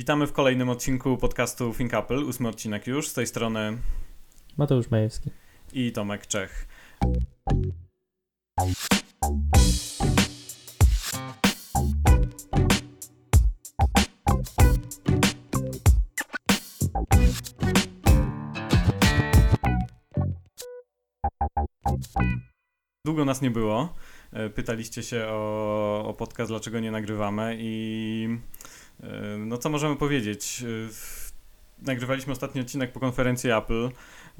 [0.00, 3.08] Witamy w kolejnym odcinku podcastu Think Apple, ósmy odcinek już.
[3.08, 3.78] Z tej strony
[4.56, 5.30] Mateusz Majewski
[5.72, 6.68] i Tomek Czech.
[23.04, 23.94] Długo nas nie było.
[24.32, 28.38] E, pytaliście się o, o podcast, dlaczego nie nagrywamy i
[29.38, 30.64] no co możemy powiedzieć?
[31.82, 33.88] E, nagrywaliśmy ostatni odcinek po konferencji Apple,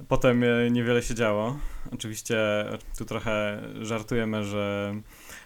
[0.08, 1.56] potem niewiele się działo.
[1.92, 2.36] Oczywiście
[2.98, 4.94] tu trochę żartujemy, że,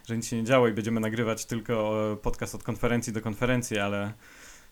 [0.08, 4.12] że nic się nie działo i będziemy nagrywać tylko podcast od konferencji do konferencji, ale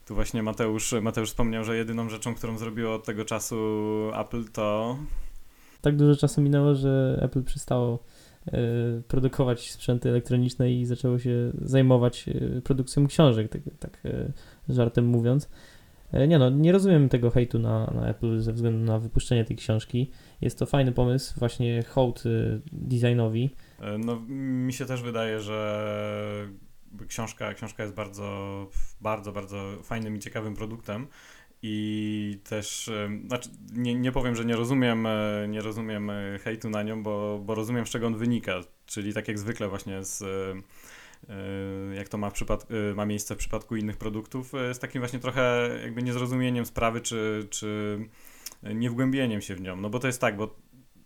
[0.06, 3.56] tu właśnie Mateusz, Mateusz wspomniał, że jedyną rzeczą, którą zrobiło od tego czasu
[4.20, 4.96] Apple to...
[5.80, 8.21] Tak dużo czasu minęło, że Apple przestało Y,
[9.08, 14.32] produkować sprzęty elektroniczne i zaczęło się zajmować y, produkcją książek, tak, tak y,
[14.68, 15.48] żartem mówiąc.
[16.28, 20.10] Nie no, nie rozumiem tego hejtu na, na Apple ze względu na wypuszczenie tej książki.
[20.40, 22.22] Jest to fajny pomysł, właśnie hołd
[22.72, 23.50] designowi.
[23.80, 26.48] E, no, mi się też wydaje, że
[27.08, 28.68] książka, książka jest bardzo,
[29.00, 31.06] bardzo, bardzo fajnym i ciekawym produktem
[31.62, 32.90] i też,
[33.26, 37.38] znaczy nie, nie powiem, że nie rozumiem, e, nie rozumiem e, hejtu na nią, bo,
[37.44, 42.18] bo rozumiem z czego on wynika, czyli tak jak zwykle właśnie z e, jak to
[42.18, 42.32] ma,
[42.94, 47.98] ma miejsce w przypadku innych produktów, z takim właśnie trochę jakby niezrozumieniem sprawy, czy, czy
[48.62, 49.76] niewgłębieniem się w nią.
[49.76, 50.56] No bo to jest tak, bo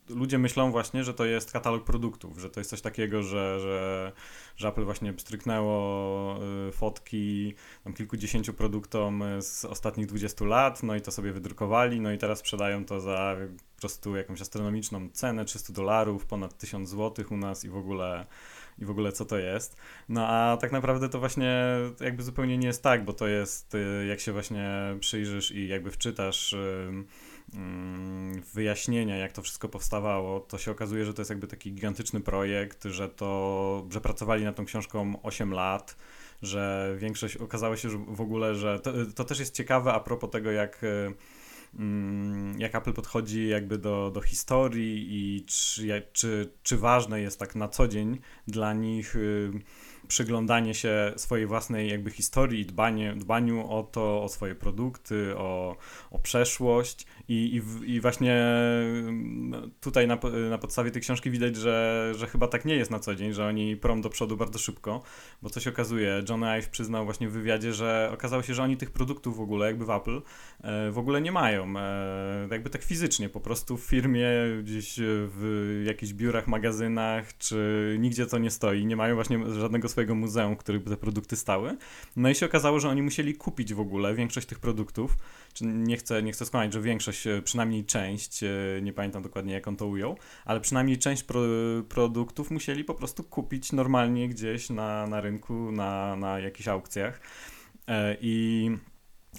[0.09, 4.13] ludzie myślą właśnie, że to jest katalog produktów, że to jest coś takiego, że, że,
[4.57, 7.55] że Apple właśnie stryknęło y, fotki
[7.85, 12.39] tam kilkudziesięciu produktom z ostatnich 20 lat, no i to sobie wydrukowali, no i teraz
[12.39, 13.37] sprzedają to za
[13.75, 18.27] po prostu jakąś astronomiczną cenę, 300 dolarów, ponad 1000 zł u nas i w ogóle
[18.79, 19.77] i w ogóle co to jest.
[20.09, 21.65] No a tak naprawdę to właśnie
[22.01, 25.91] jakby zupełnie nie jest tak, bo to jest, y, jak się właśnie przyjrzysz i jakby
[25.91, 26.55] wczytasz
[26.89, 27.07] Mm,
[28.55, 32.85] wyjaśnienia, jak to wszystko powstawało, to się okazuje, że to jest jakby taki gigantyczny projekt,
[32.85, 35.97] że to, że pracowali nad tą książką 8 lat,
[36.43, 40.31] że większość, okazało się że w ogóle, że to, to też jest ciekawe a propos
[40.31, 40.85] tego, jak
[41.79, 47.55] mm, jak Apple podchodzi jakby do, do historii i czy, czy, czy ważne jest tak
[47.55, 49.51] na co dzień dla nich y,
[50.09, 55.77] przyglądanie się swojej własnej jakby historii dbanie, dbaniu o to, o swoje produkty, o,
[56.11, 57.07] o przeszłość.
[57.29, 60.19] I, i, i właśnie mm, tutaj na,
[60.51, 63.47] na podstawie tej książki widać, że, że chyba tak nie jest na co dzień, że
[63.47, 65.03] oni prom do przodu bardzo szybko,
[65.43, 68.77] bo co się okazuje, John Ive przyznał właśnie w wywiadzie, że okazało się, że oni
[68.77, 70.23] tych produktów w ogóle, jakby w Apple,
[70.61, 74.29] e, w ogóle nie mają, e, jakby tak fizycznie, po prostu w firmie,
[74.63, 80.15] gdzieś w jakichś biurach, magazynach, czy nigdzie to nie stoi, nie mają właśnie żadnego swojego
[80.15, 81.77] muzeum, w którym te produkty stały.
[82.17, 85.17] No i się okazało, że oni musieli kupić w ogóle większość tych produktów,
[85.53, 88.49] czy nie chcę, nie chcę skłamać, że większość, e, przynajmniej część, e,
[88.83, 91.41] nie pamiętam dokładnie jak on to ujął, ale przynajmniej część pro,
[91.89, 97.21] produktów musieli po prostu kupić normalnie gdzieś na, na rynku, na, na jakichś aukcjach.
[97.89, 98.71] E, I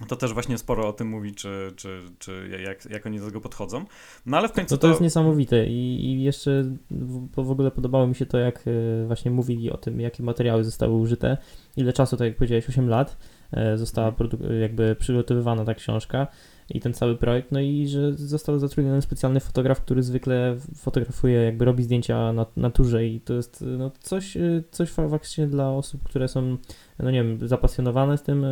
[0.07, 3.41] to też właśnie sporo o tym mówi, czy, czy, czy jak, jak oni do tego
[3.41, 3.85] podchodzą.
[4.25, 4.75] No ale w końcu.
[4.75, 8.37] No to, to jest niesamowite i, i jeszcze w, w ogóle podobało mi się to,
[8.37, 11.37] jak e, właśnie mówili o tym, jakie materiały zostały użyte,
[11.77, 13.17] ile czasu, tak jak powiedziałeś, 8 lat
[13.51, 14.13] e, została
[14.61, 16.27] jakby przygotowywana ta książka
[16.69, 21.65] i ten cały projekt, no i że został zatrudniony specjalny fotograf, który zwykle fotografuje, jakby
[21.65, 24.37] robi zdjęcia na naturze i to jest no, coś,
[24.71, 26.57] coś faktycznie dla osób, które są,
[26.99, 28.49] no nie wiem, zapasjonowane z tym, e,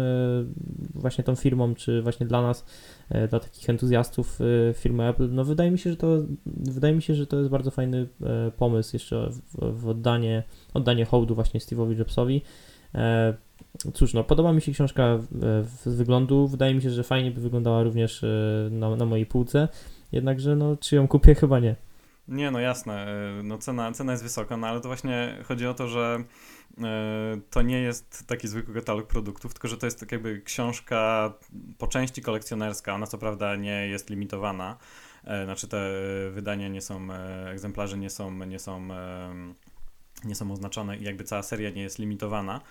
[0.95, 2.65] właśnie tą firmą, czy właśnie dla nas,
[3.09, 4.39] e, dla takich entuzjastów
[4.73, 7.71] firmy Apple, no wydaje mi się, że to, wydaje mi się, że to jest bardzo
[7.71, 8.07] fajny
[8.57, 10.43] pomysł jeszcze w, w oddanie,
[10.73, 12.41] oddanie hołdu właśnie Steve'owi Jobsowi,
[13.93, 15.19] Cóż, no, podoba mi się książka
[15.85, 16.47] z wyglądu.
[16.47, 18.27] Wydaje mi się, że fajnie by wyglądała również e,
[18.71, 19.67] na, na mojej półce.
[20.11, 21.35] Jednakże, no, czy ją kupię?
[21.41, 21.75] Chyba nie.
[22.27, 23.07] Nie, no jasne.
[23.07, 26.23] E, no, cena, cena jest wysoka, no ale to właśnie chodzi o to, że
[26.83, 31.33] e, to nie jest taki zwykły katalog produktów, tylko że to jest tak jakby książka
[31.77, 32.93] po części kolekcjonerska.
[32.95, 34.77] Ona co prawda nie jest limitowana.
[35.45, 35.91] Znaczy te
[36.31, 37.07] wydania nie są,
[37.51, 38.87] egzemplarze nie są, nie są,
[40.25, 42.61] nie są oznaczone i jakby cała seria nie jest limitowana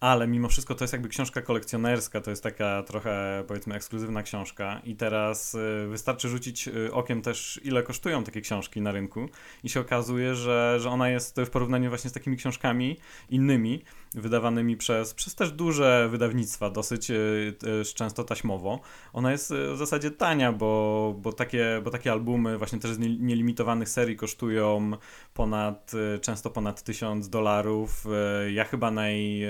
[0.00, 4.80] ale mimo wszystko to jest jakby książka kolekcjonerska, to jest taka trochę powiedzmy ekskluzywna książka
[4.84, 9.28] i teraz y, wystarczy rzucić y, okiem też ile kosztują takie książki na rynku
[9.64, 12.96] i się okazuje, że, że ona jest w porównaniu właśnie z takimi książkami
[13.30, 13.82] innymi,
[14.14, 17.54] wydawanymi przez, przez też duże wydawnictwa, dosyć y,
[17.94, 18.80] często taśmowo.
[19.12, 23.88] Ona jest w zasadzie tania, bo, bo, takie, bo takie albumy właśnie też z nielimitowanych
[23.88, 24.90] serii kosztują
[25.34, 28.04] ponad, często ponad 1000 dolarów.
[28.50, 29.42] Ja chyba naj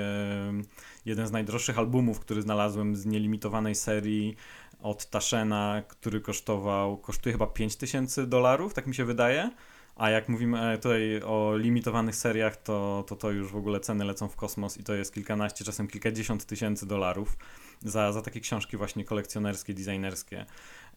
[1.04, 4.36] jeden z najdroższych albumów, który znalazłem z nielimitowanej serii
[4.82, 9.50] od Tashena, który kosztował, kosztuje chyba 5000 dolarów, tak mi się wydaje.
[9.96, 14.04] A jak mówimy e, tutaj o limitowanych seriach, to, to to już w ogóle ceny
[14.04, 17.36] lecą w kosmos i to jest kilkanaście, czasem kilkadziesiąt tysięcy dolarów
[17.82, 20.46] za, za takie książki właśnie kolekcjonerskie, designerskie.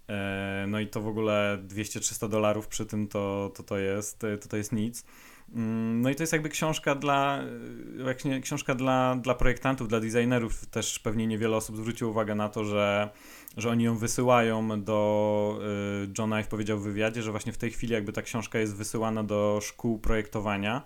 [0.09, 4.27] E, no i to w ogóle 200-300 dolarów przy tym to, to, to, jest, to,
[4.49, 5.05] to jest nic.
[5.53, 7.43] Mm, no i to jest jakby książka dla,
[8.03, 10.65] właśnie książka dla, dla projektantów, dla designerów.
[10.65, 13.09] Też pewnie niewiele osób zwróciło uwagę na to, że,
[13.57, 15.59] że oni ją wysyłają do,
[16.03, 18.75] y, John Ive powiedział w wywiadzie, że właśnie w tej chwili jakby ta książka jest
[18.75, 20.81] wysyłana do szkół projektowania,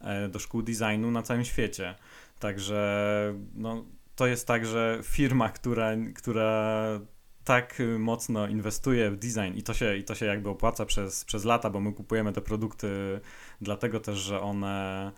[0.00, 1.94] e, do szkół designu na całym świecie.
[2.38, 3.84] Także no,
[4.16, 7.00] to jest tak, że firma, która, która
[7.44, 11.44] tak mocno inwestuje w design i to się, i to się jakby opłaca przez, przez
[11.44, 13.20] lata, bo my kupujemy te produkty
[13.60, 15.12] dlatego też, że one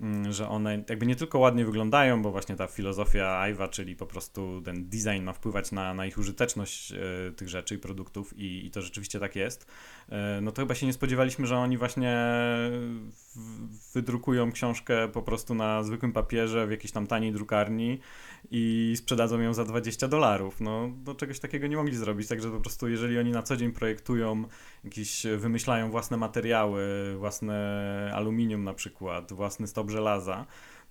[0.00, 4.06] Mm, że one jakby nie tylko ładnie wyglądają, bo właśnie ta filozofia Iwa, czyli po
[4.06, 6.96] prostu ten design ma wpływać na, na ich użyteczność e,
[7.36, 9.66] tych rzeczy i produktów i, i, to rzeczywiście tak jest,
[10.08, 12.16] e, no to chyba się nie spodziewaliśmy, że oni właśnie
[13.34, 18.00] w, wydrukują książkę po prostu na zwykłym papierze w jakiejś tam taniej drukarni
[18.50, 20.60] i sprzedadzą ją za 20 dolarów.
[20.60, 23.72] No, do czegoś takiego nie mogli zrobić, także po prostu jeżeli oni na co dzień
[23.72, 24.44] projektują
[24.84, 26.82] jakieś, wymyślają własne materiały,
[27.18, 30.46] własne aluminium na przykład, własny stop żelaza,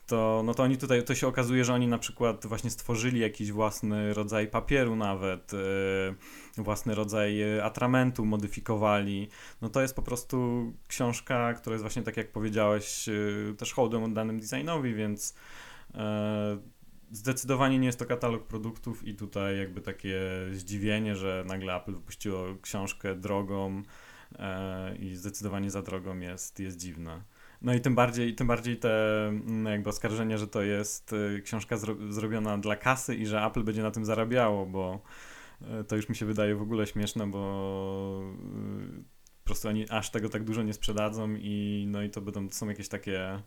[0.08, 3.52] to, no to oni tutaj, to się okazuje, że oni na przykład właśnie stworzyli jakiś
[3.52, 9.30] własny rodzaj papieru nawet, yy, własny rodzaj atramentu modyfikowali.
[9.62, 14.14] No to jest po prostu książka, która jest właśnie tak jak powiedziałeś, yy, też hołdem
[14.14, 15.36] danym designowi, więc
[15.94, 16.00] yy,
[17.12, 20.22] zdecydowanie nie jest to katalog produktów i tutaj jakby takie
[20.52, 23.84] zdziwienie, że nagle Apple wypuściło książkę drogą
[24.40, 27.22] e, i zdecydowanie za drogą jest, jest dziwne.
[27.62, 31.78] No i tym bardziej, tym bardziej te mm, jakby oskarżenie, że to jest e, książka
[31.78, 35.02] zro zrobiona dla kasy i że Apple będzie na tym zarabiało, bo
[35.62, 38.22] e, to już mi się wydaje w ogóle śmieszne, bo
[39.00, 42.50] e, po prostu oni aż tego tak dużo nie sprzedadzą i no i to będą,
[42.50, 43.42] to są jakieś takie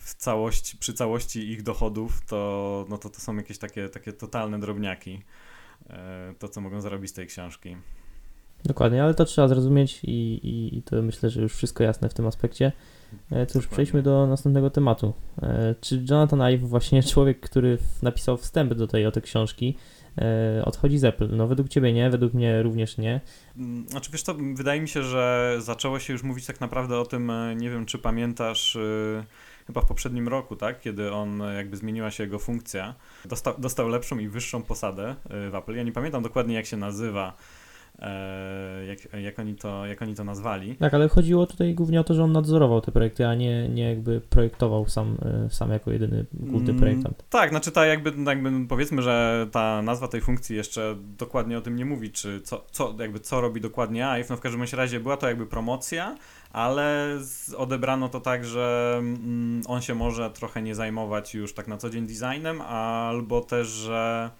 [0.00, 4.60] w całości, przy całości ich dochodów, to, no to, to są jakieś takie, takie totalne
[4.60, 5.22] drobniaki,
[5.90, 7.76] e, to co mogą zarobić z tej książki.
[8.64, 12.14] Dokładnie, ale to trzeba zrozumieć i, i, i to myślę, że już wszystko jasne w
[12.14, 12.72] tym aspekcie.
[13.30, 13.74] E, cóż, Dokładnie.
[13.74, 15.12] przejdźmy do następnego tematu.
[15.42, 19.76] E, czy Jonathan Ive, właśnie człowiek, który napisał wstęp do tej oto książki,
[20.64, 21.36] odchodzi z Apple?
[21.36, 23.20] No według Ciebie nie, według mnie również nie.
[23.56, 27.06] Mm, znaczy wiesz to wydaje mi się, że zaczęło się już mówić tak naprawdę o
[27.06, 28.78] tym, nie wiem czy pamiętasz
[29.66, 33.88] chyba w poprzednim roku, tak, kiedy on e, jakby zmieniła się jego funkcja, dostał, dostał
[33.88, 35.76] lepszą i wyższą posadę e, w Apple.
[35.76, 37.32] Ja nie pamiętam dokładnie jak się nazywa,
[37.98, 38.08] e,
[39.04, 40.76] jak, jak, oni to, jak oni to nazwali.
[40.76, 43.88] Tak, ale chodziło tutaj głównie o to, że on nadzorował te projekty, a nie, nie
[43.88, 45.16] jakby projektował sam,
[45.50, 47.24] sam jako jedyny główny mm, projektant.
[47.30, 51.76] tak, znaczy ta jakby, jakby powiedzmy, że ta nazwa tej funkcji jeszcze dokładnie o tym
[51.76, 55.16] nie mówi, czy co, co, jakby co robi dokładnie Ive, no w każdym razie była
[55.16, 56.16] to jakby promocja,
[56.52, 57.18] ale
[57.56, 61.90] odebrano to tak, że mm, on się może trochę nie zajmować już tak na co
[61.90, 64.30] dzień designem, albo też, że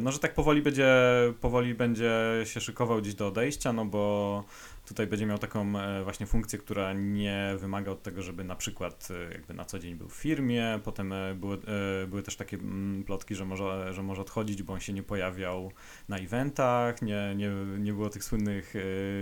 [0.00, 0.94] no, że tak powoli będzie,
[1.40, 2.12] powoli będzie
[2.44, 4.44] się szykował gdzieś do odejścia, no bo
[4.88, 9.08] tutaj będzie miał taką e, właśnie funkcję, która nie wymaga od tego, żeby na przykład
[9.10, 11.58] e, jakby na co dzień był w firmie, potem e, były,
[12.08, 15.72] były też takie mm, plotki, że może, że może odchodzić, bo on się nie pojawiał
[16.08, 18.74] na eventach, nie, nie, nie było tych słynnych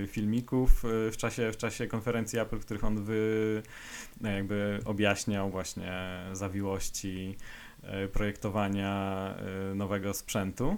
[0.06, 3.62] filmików w czasie, w czasie konferencji Apple, w których on wy,
[4.20, 5.92] jakby objaśniał właśnie
[6.32, 7.36] zawiłości
[8.12, 9.34] projektowania
[9.74, 10.76] nowego sprzętu.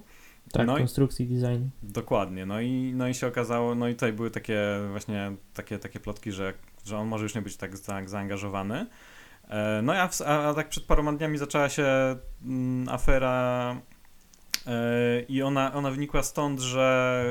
[0.52, 1.69] Tak, no konstrukcji, i, design.
[1.83, 2.47] Dokładnie.
[2.47, 6.33] No i, no i się okazało, no i tutaj były takie właśnie takie, takie plotki,
[6.33, 6.52] że,
[6.85, 8.87] że on może już nie być tak, tak zaangażowany.
[9.49, 13.76] E, no a, a, a tak przed paroma dniami zaczęła się mm, afera
[14.67, 17.25] e, i ona, ona wynikła stąd, że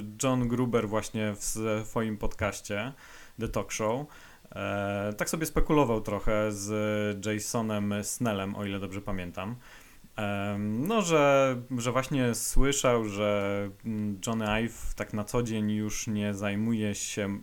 [0.00, 1.44] y, John Gruber właśnie w
[1.84, 2.92] swoim podcaście
[3.40, 4.06] The Talk Show
[4.54, 9.56] e, tak sobie spekulował trochę z Jasonem Snellem, o ile dobrze pamiętam.
[10.58, 16.34] No, że, że właśnie słyszał, że mm, Johnny Ive tak na co dzień już nie
[16.34, 17.38] zajmuje się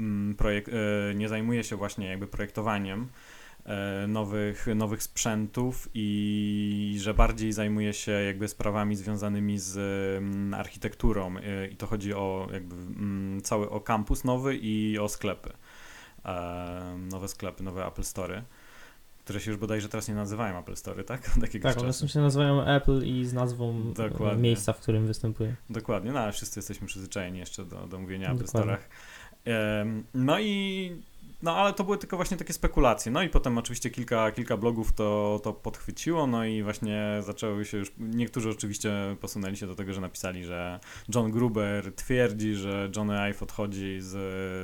[0.00, 0.70] mm, projek-
[1.10, 3.08] e, nie zajmuje się właśnie jakby projektowaniem
[3.64, 9.76] e, nowych, nowych sprzętów i że bardziej zajmuje się jakby sprawami związanymi z
[10.18, 12.76] mm, architekturą e, i to chodzi o jakby
[13.42, 15.52] cały o kampus nowy i o sklepy.
[17.10, 18.42] Nowe sklepy, nowe Apple Story
[19.28, 21.20] które się już bodajże teraz nie nazywają Apple Store, tak?
[21.36, 24.42] Od tak, one się nazywają Apple i z nazwą e, Dokładnie.
[24.42, 25.54] miejsca, w którym występuje.
[25.70, 28.78] Dokładnie, no ale wszyscy jesteśmy przyzwyczajeni jeszcze do, do mówienia Apple Store'ach.
[30.14, 31.02] No i
[31.42, 33.12] no ale to były tylko właśnie takie spekulacje.
[33.12, 37.78] No i potem oczywiście kilka, kilka blogów to, to podchwyciło, no i właśnie zaczęły się
[37.78, 40.80] już, niektórzy oczywiście posunęli się do tego, że napisali, że
[41.14, 44.10] John Gruber twierdzi, że Johnny Ive odchodzi z,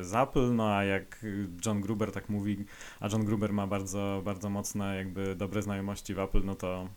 [0.06, 1.26] z Apple, no a jak
[1.66, 2.64] John Gruber tak mówi,
[3.00, 6.88] a John Gruber ma bardzo, bardzo mocne jakby dobre znajomości w Apple, no to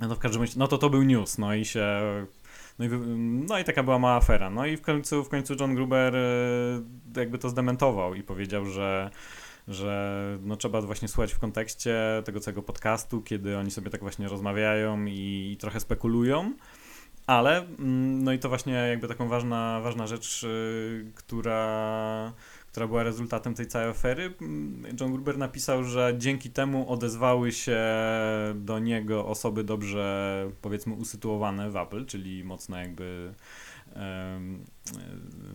[0.00, 1.86] no to w każdym razie, no to to był news, no i się
[2.78, 2.88] no i,
[3.48, 4.50] no i taka była mała afera.
[4.50, 6.20] No i w końcu, w końcu John Gruber e,
[7.16, 9.10] jakby to zdementował i powiedział, że
[9.68, 14.28] że no, trzeba właśnie słuchać w kontekście tego całego podcastu, kiedy oni sobie tak właśnie
[14.28, 16.52] rozmawiają i, i trochę spekulują.
[17.26, 22.32] Ale, mm, no i to właśnie jakby taką ważna, ważna rzecz, yy, która,
[22.74, 24.34] która była rezultatem tej całej afery.
[24.40, 27.80] Mm, John Gruber napisał, że dzięki temu odezwały się
[28.54, 33.34] do niego osoby dobrze, powiedzmy, usytuowane w Apple, czyli mocno jakby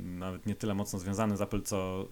[0.04, 2.08] nawet nie tyle mocno związane z Apple, co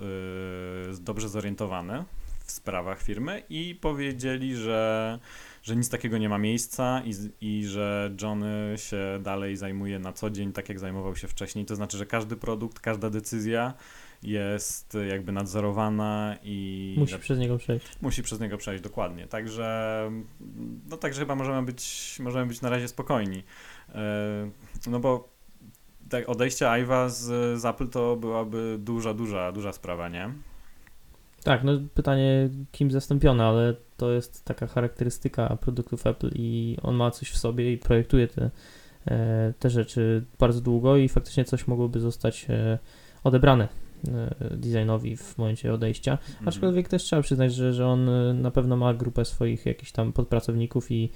[0.91, 2.05] y, dobrze zorientowane
[2.45, 5.19] w sprawach firmy i powiedzieli, że,
[5.63, 10.29] że nic takiego nie ma miejsca i, i że Johnny się dalej zajmuje na co
[10.29, 11.65] dzień tak, jak zajmował się wcześniej.
[11.65, 13.73] To znaczy, że każdy produkt, każda decyzja
[14.23, 16.95] jest jakby nadzorowana i...
[16.97, 17.85] Musi przez niego przejść.
[18.01, 19.27] Musi przez niego przejść, dokładnie.
[19.27, 20.11] Także,
[20.89, 23.43] no także chyba możemy być, możemy być na razie spokojni.
[23.95, 24.49] E,
[24.87, 25.29] no bo
[26.09, 27.25] tak, odejście Iwa z,
[27.61, 30.33] z Apple to byłaby duża, duża, duża sprawa, nie?
[31.43, 37.11] Tak, no pytanie kim zastąpione, ale to jest taka charakterystyka produktów Apple i on ma
[37.11, 38.51] coś w sobie i projektuje te,
[39.07, 42.79] e, te rzeczy bardzo długo i faktycznie coś mogłoby zostać e,
[43.23, 43.67] odebrane
[44.51, 46.11] designowi w momencie odejścia.
[46.11, 46.47] Mhm.
[46.47, 48.09] Aczkolwiek też trzeba przyznać, że, że on
[48.41, 51.09] na pewno ma grupę swoich jakichś tam podpracowników i,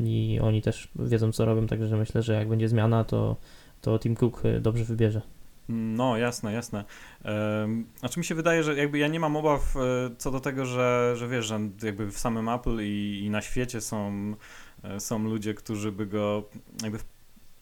[0.00, 3.36] i oni też wiedzą co robią, także myślę, że jak będzie zmiana, to
[3.80, 5.20] to Tim Cook y, dobrze wybierze.
[5.68, 6.84] No, jasne, jasne.
[7.98, 9.80] Znaczy mi się wydaje, że jakby ja nie mam obaw e,
[10.18, 13.80] co do tego, że, że wiesz, że jakby w samym Apple i, i na świecie
[13.80, 14.34] są,
[14.82, 16.48] e, są ludzie, którzy by go
[16.82, 16.98] jakby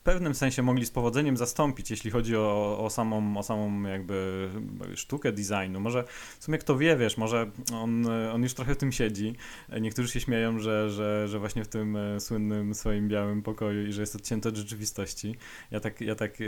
[0.06, 4.48] pewnym sensie mogli z powodzeniem zastąpić, jeśli chodzi o, o, samą, o samą jakby
[4.94, 5.80] sztukę designu.
[5.80, 6.04] Może
[6.38, 9.34] w sumie kto wie, wiesz, może on, on już trochę w tym siedzi.
[9.80, 13.92] Niektórzy się śmieją, że, że, że właśnie w tym e, słynnym swoim białym pokoju i
[13.92, 15.34] że jest odcięty od rzeczywistości.
[15.70, 16.44] Ja tak, ja tak, e,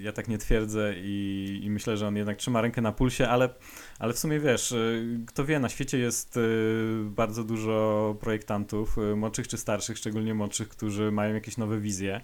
[0.00, 3.48] ja tak nie twierdzę i, i myślę, że on jednak trzyma rękę na pulsie, ale,
[3.98, 4.76] ale w sumie wiesz, e,
[5.26, 6.38] kto wie, na świecie jest
[7.04, 12.20] bardzo dużo projektantów, młodszych czy starszych, szczególnie młodszych, którzy mają jakieś nowe wizje.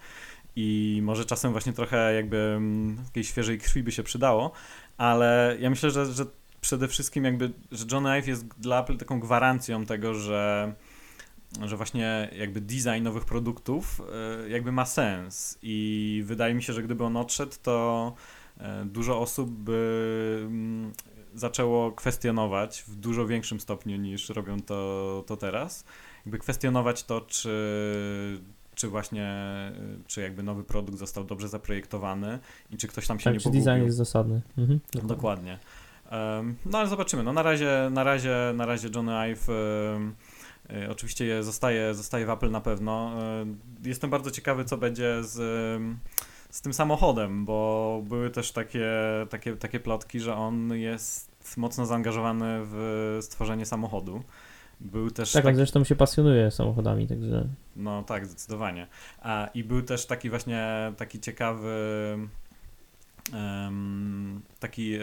[0.57, 4.53] I może czasem właśnie trochę jakby mm, takiej świeżej krwi by się przydało,
[4.99, 6.27] ale ja myślę, że, że
[6.61, 10.75] przede wszystkim jakby, że John Ive jest dla Apple taką gwarancją tego, że
[11.61, 14.03] że właśnie jakby design nowych produktów
[14.49, 15.59] jakby ma sens.
[15.63, 18.15] I wydaje mi się, że gdyby on odszedł, to
[18.59, 20.93] e, dużo osób by mm,
[21.35, 25.85] zaczęło kwestionować w dużo większym stopniu niż robią to, to teraz.
[26.27, 28.41] Jakby kwestionować to, czy,
[28.75, 29.33] czy właśnie,
[30.07, 32.39] czy jakby nowy produkt został dobrze zaprojektowany
[32.71, 33.65] i czy ktoś tam się tak, nie czy pogubił.
[33.65, 34.41] design jest zasadny.
[34.59, 35.09] Mhm, dokładnie.
[35.09, 35.59] dokładnie.
[36.13, 37.23] Um, no ale zobaczymy.
[37.23, 40.15] No na razie, na razie, na razie Johnny Ive um,
[40.71, 43.13] y, oczywiście zostaje, zostaje w Apple na pewno.
[43.85, 45.37] Y, jestem bardzo ciekawy, co będzie z,
[46.53, 48.91] z tym samochodem, bo były też takie,
[49.31, 54.23] takie, takie plotki, że on jest mocno zaangażowany w stworzenie samochodu.
[54.81, 55.53] Był też tak, taki...
[55.53, 57.49] on zresztą się pasjonuje samochodami, także...
[57.77, 58.87] No tak, zdecydowanie.
[59.23, 61.79] A, I był też taki właśnie, taki ciekawy,
[63.33, 65.01] um, taki, e,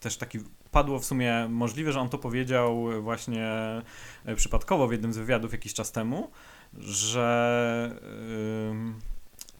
[0.00, 0.38] też taki,
[0.70, 3.46] padło w sumie możliwe, że on to powiedział właśnie
[4.24, 6.30] e, przypadkowo w jednym z wywiadów jakiś czas temu,
[6.78, 8.00] że
[8.68, 9.00] um,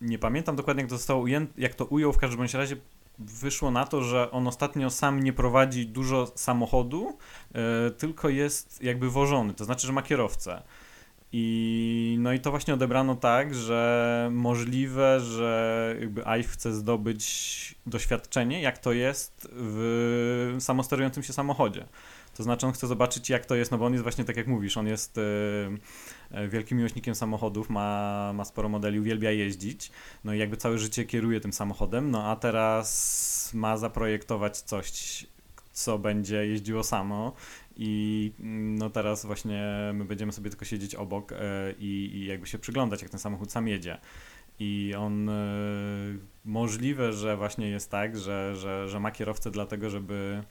[0.00, 2.76] nie pamiętam dokładnie jak to zostało ujęte, jak to ujął, w każdym razie
[3.18, 7.18] wyszło na to, że on ostatnio sam nie prowadzi dużo samochodu,
[7.54, 10.62] yy, tylko jest jakby wożony, to znaczy, że ma kierowcę.
[11.32, 18.62] I, no i to właśnie odebrano tak, że możliwe, że jakby IVE chce zdobyć doświadczenie,
[18.62, 21.86] jak to jest w samosterującym się samochodzie.
[22.36, 24.46] To znaczy on chce zobaczyć, jak to jest, no bo on jest właśnie tak jak
[24.46, 25.18] mówisz, on jest
[26.30, 29.90] e, wielkim miłośnikiem samochodów, ma, ma sporo modeli, uwielbia jeździć,
[30.24, 35.26] no i jakby całe życie kieruje tym samochodem, no a teraz ma zaprojektować coś,
[35.72, 37.32] co będzie jeździło samo
[37.78, 38.32] i
[38.78, 41.36] no teraz właśnie my będziemy sobie tylko siedzieć obok e,
[41.78, 43.98] i, i jakby się przyglądać, jak ten samochód sam jedzie.
[44.58, 45.34] I on e,
[46.44, 50.42] możliwe, że właśnie jest tak, że, że, że ma kierowcę dlatego, żeby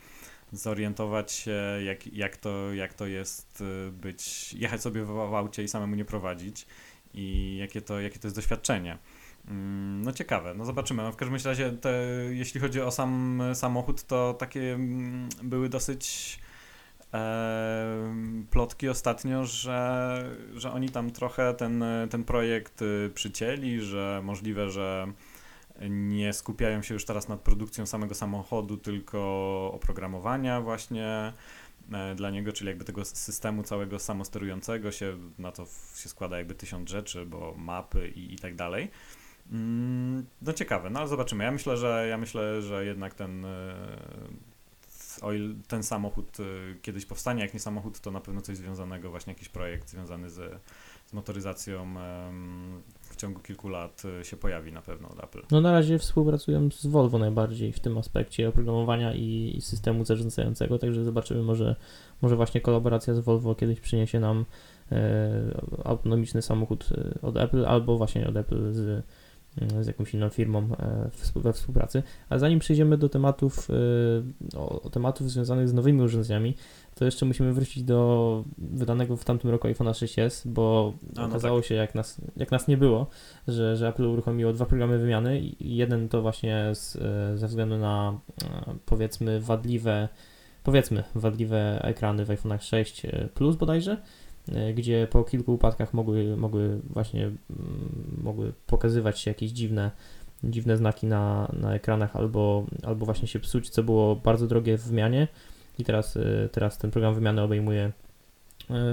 [0.52, 5.64] zorientować się, jak, jak, to, jak to jest y, być, jechać sobie w, w aucie
[5.64, 6.68] i samemu nie prowadzić
[7.14, 8.98] i jakie to, jakie to jest doświadczenie.
[9.48, 11.04] Mm, no ciekawe, no zobaczymy.
[11.04, 16.40] No w każdym razie, te, jeśli chodzi o sam samochód, to takie mm, były dosyć
[16.44, 16.47] e,
[18.50, 20.24] plotki ostatnio, że,
[20.54, 25.08] że oni tam trochę ten, ten projekt y, przycięli, że możliwe, że
[25.90, 29.20] nie skupiają się już teraz nad produkcją samego samochodu, tylko
[29.74, 31.34] oprogramowania właśnie
[31.94, 36.56] e, dla niego, czyli jakby tego systemu całego samosterującego się, na to się składa jakby
[36.56, 38.92] tysiąc rzeczy, bo mapy i, i tak dalej.
[39.52, 41.44] Mm, no ciekawe, no ale zobaczymy.
[41.44, 43.46] Ja myślę, że ja myślę, że jednak ten
[45.24, 45.28] e,
[45.68, 46.44] ten samochód e,
[46.82, 50.62] kiedyś powstanie, jak nie samochód, to na pewno coś związanego, właśnie jakiś projekt związany z,
[51.06, 51.96] z motoryzacją
[53.02, 55.42] w ciągu kilku lat e, się pojawi na pewno od Apple.
[55.52, 60.80] No na razie współpracują z Volvo najbardziej w tym aspekcie oprogramowania i, i systemu zarządzającego,
[60.80, 61.76] także zobaczymy, może,
[62.22, 64.46] może właśnie kolaboracja z Volvo kiedyś przyniesie nam
[64.92, 66.90] e, autonomiczny samochód
[67.22, 69.04] od Apple albo właśnie od Apple z E,
[69.82, 72.04] z jakąś inną firmą e, we współpracy.
[72.30, 73.68] A zanim przejdziemy do tematów,
[74.54, 76.56] e, o, tematów związanych z nowymi urządzeniami,
[76.96, 81.60] to jeszcze musimy wrócić do wydanego w tamtym roku iPhone 6s, bo A, no okazało
[81.60, 81.68] tak.
[81.68, 83.08] się, jak nas, jak nas nie było,
[83.48, 85.42] że, że Apple uruchomiło dwa programy wymiany.
[85.60, 86.98] Jeden to właśnie z,
[87.40, 88.20] ze względu na
[88.86, 90.10] powiedzmy wadliwe,
[90.64, 94.27] powiedzmy wadliwe ekrany w iPhone 6 Plus bodajże, E,
[94.76, 97.38] gdzie po kilku upadkach mogły, mogły właśnie mm,
[98.24, 99.92] mogły pokazywać się jakieś dziwne,
[100.44, 104.84] dziwne znaki na, na ekranach albo, albo właśnie się psuć, co było bardzo drogie w
[104.84, 105.28] wymianie.
[105.80, 108.07] I teraz, e, teraz ten program wymiany obejmuje E,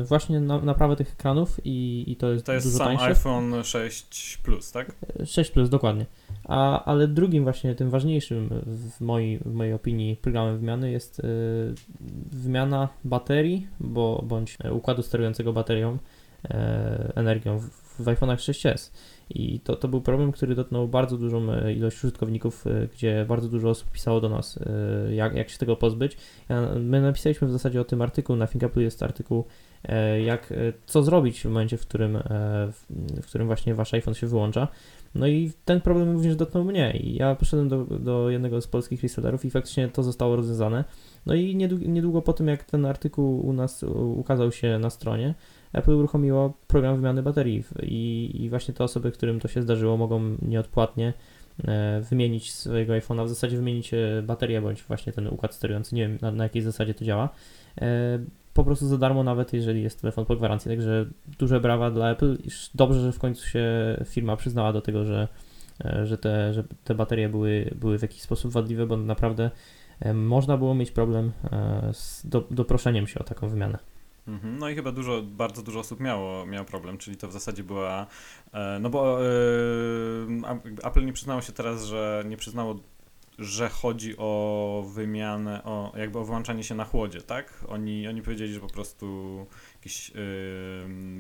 [0.05, 3.05] właśnie na, naprawę tych ekranów i, i to jest To jest dużo sam tańsze.
[3.07, 4.97] iPhone 6 Plus, tak?
[5.25, 6.07] 6 Plus, dokładnie.
[6.45, 11.23] A, ale drugim właśnie, tym ważniejszym w mojej, w mojej opinii programem wymiany jest y,
[12.33, 15.99] wymiana baterii, bo, bądź układu sterującego baterią,
[16.45, 16.49] y,
[17.15, 18.91] energią w, w iPhone'ach 6s.
[19.31, 22.65] I to, to był problem, który dotknął bardzo dużą ilość użytkowników,
[22.95, 24.59] gdzie bardzo dużo osób pisało do nas,
[25.11, 26.17] jak, jak się tego pozbyć.
[26.81, 29.45] My napisaliśmy w zasadzie o tym artykuł, na ThinkApple jest artykuł
[29.89, 32.23] E, jak, e, co zrobić w momencie, w którym, e,
[33.23, 34.69] w którym właśnie wasz iPhone się wyłącza.
[35.15, 39.03] No i ten problem również dotknął mnie i ja poszedłem do, do jednego z polskich
[39.03, 40.85] resellerów i faktycznie to zostało rozwiązane.
[41.27, 43.83] No i niedługo, niedługo po tym, jak ten artykuł u nas
[44.17, 45.35] ukazał się na stronie,
[45.73, 50.37] Apple uruchomiło program wymiany baterii i, i właśnie te osoby, którym to się zdarzyło, mogą
[50.43, 51.13] nieodpłatnie
[52.11, 53.91] wymienić swojego iPhone'a, w zasadzie wymienić
[54.23, 57.29] baterię bądź właśnie ten układ sterujący, nie wiem na, na jakiej zasadzie to działa
[58.55, 60.69] po prostu za darmo, nawet jeżeli jest telefon po gwarancji.
[60.69, 61.07] Także
[61.39, 62.39] duże brawa dla Apple.
[62.75, 63.65] Dobrze, że w końcu się
[64.05, 65.29] firma przyznała do tego, że,
[65.85, 69.51] e, że, te, że te baterie były, były w jakiś sposób wadliwe, bo naprawdę e,
[70.15, 73.79] można było mieć problem e, z do, doproszeniem się o taką wymianę.
[74.29, 74.59] Mhm.
[74.59, 78.07] No i chyba dużo, bardzo dużo osób miało, miało problem, czyli to w zasadzie była,
[78.81, 79.19] no bo
[80.85, 82.77] Apple nie przyznało się teraz, że nie przyznało
[83.39, 87.65] że chodzi o wymianę, o jakby o wyłączanie się na chłodzie, tak?
[87.69, 89.07] Oni, oni powiedzieli, że po prostu
[89.75, 90.13] jakieś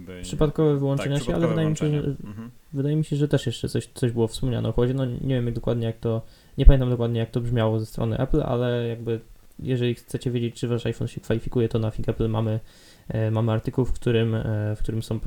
[0.08, 2.50] yy, przypadkowe wyłączenia tak, się, ale wydaje mi się, że, mhm.
[2.72, 4.94] wydaje mi się, że też jeszcze coś, coś było wspomniane o chłodzie.
[4.94, 6.22] No nie wiem dokładnie jak to,
[6.58, 9.20] nie pamiętam dokładnie jak to brzmiało ze strony Apple, ale jakby
[9.58, 12.60] jeżeli chcecie wiedzieć, czy wasz iPhone się kwalifikuje, to na Think Apple mamy,
[13.08, 15.20] e, mamy artykuł, w którym, e, w którym są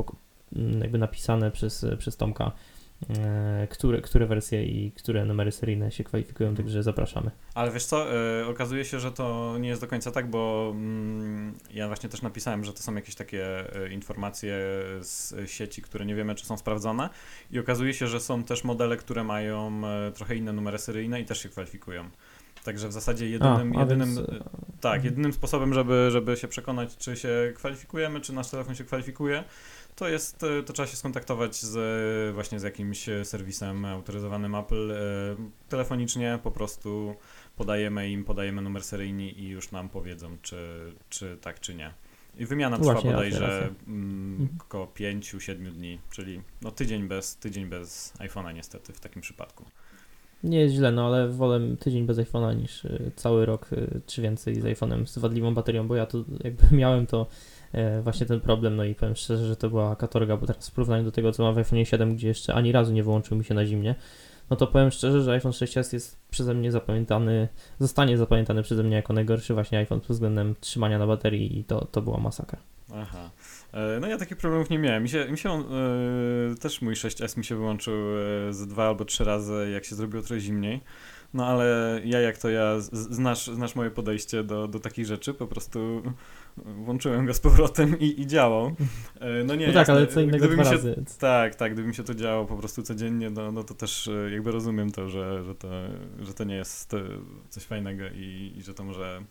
[0.81, 2.45] jakby napisane przez, przez Tomka.
[2.45, 2.76] E,
[3.69, 7.31] które, które wersje i które numery seryjne się kwalifikują, także zapraszamy.
[7.53, 8.05] Ale wiesz co,
[8.39, 10.73] yy, okazuje się, że to nie jest do końca tak, bo
[11.69, 14.57] yy, ja właśnie też napisałem, że to są jakieś takie yy, informacje
[15.01, 17.10] z sieci, które nie wiemy, czy są sprawdzone
[17.51, 19.81] i okazuje się, że są też modele, które mają
[20.15, 22.10] trochę inne numery seryjne i też się kwalifikują.
[22.63, 24.27] Także w zasadzie jedynym, a, a jedynym, więc...
[24.81, 25.05] tak, mhm.
[25.05, 29.43] jedynym sposobem, żeby, żeby się przekonać, czy się kwalifikujemy, czy nasz telefon się kwalifikuje,
[29.97, 34.95] to jest, e, to trzeba się skontaktować z, właśnie z jakimś serwisem autoryzowanym Apple e,
[35.69, 37.15] telefonicznie, po prostu
[37.55, 40.57] podajemy im, podajemy numer seryjny i już nam powiedzą, czy,
[41.10, 41.93] czy tak, czy nie.
[42.38, 44.60] I wymiana trwa Właśnie, bodajże mm, mhm.
[44.62, 49.65] około 5-7 dni, czyli no tydzień bez, tydzień bez iPhone'a niestety w takim przypadku.
[50.43, 54.21] Nie jest źle, no ale wolę tydzień bez iPhone'a niż y, cały rok y, czy
[54.21, 57.56] więcej z iPhone'em z wadliwą baterią, bo ja to jakby miałem to E,
[58.03, 61.03] właśnie ten problem, no i powiem szczerze, że to była katorga, bo teraz w porównaniu
[61.03, 63.53] do tego, co mam w iPhone 7, gdzie jeszcze ani razu nie wyłączył mi się
[63.53, 63.95] na zimnie,
[64.49, 67.47] no to powiem szczerze, że iPhone 6s jest przeze mnie zapamiętany,
[67.80, 71.86] zostanie zapamiętany przeze mnie jako najgorszy właśnie iPhone pod względem trzymania na baterii i to,
[71.86, 72.60] to była masakra.
[72.95, 73.30] Aha.
[73.73, 75.03] E, no ja takich problemów nie miałem.
[75.03, 78.88] Mi się, mi się on, e, też mój 6S mi się wyłączył e, z dwa
[78.88, 80.82] albo trzy razy, jak się zrobiło trochę zimniej.
[81.34, 85.47] No ale ja jak to ja, znasz, znasz moje podejście do, do takich rzeczy, po
[85.47, 86.03] prostu
[86.65, 88.75] włączyłem go z powrotem i, i działał.
[89.45, 91.03] No nie, no tak, jasne, ale co innego dwa się, razy.
[91.19, 94.51] Tak, tak, gdyby mi się to działo po prostu codziennie, no, no to też jakby
[94.51, 95.67] rozumiem to, że, że, to,
[96.19, 96.91] że to nie jest
[97.49, 99.21] coś fajnego i, i że to może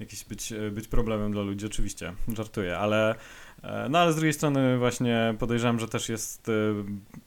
[0.00, 3.14] jakiś być, być problemem dla ludzi, oczywiście, żartuję, ale
[3.62, 6.52] e, no ale z drugiej strony właśnie podejrzewam, że też jest, e,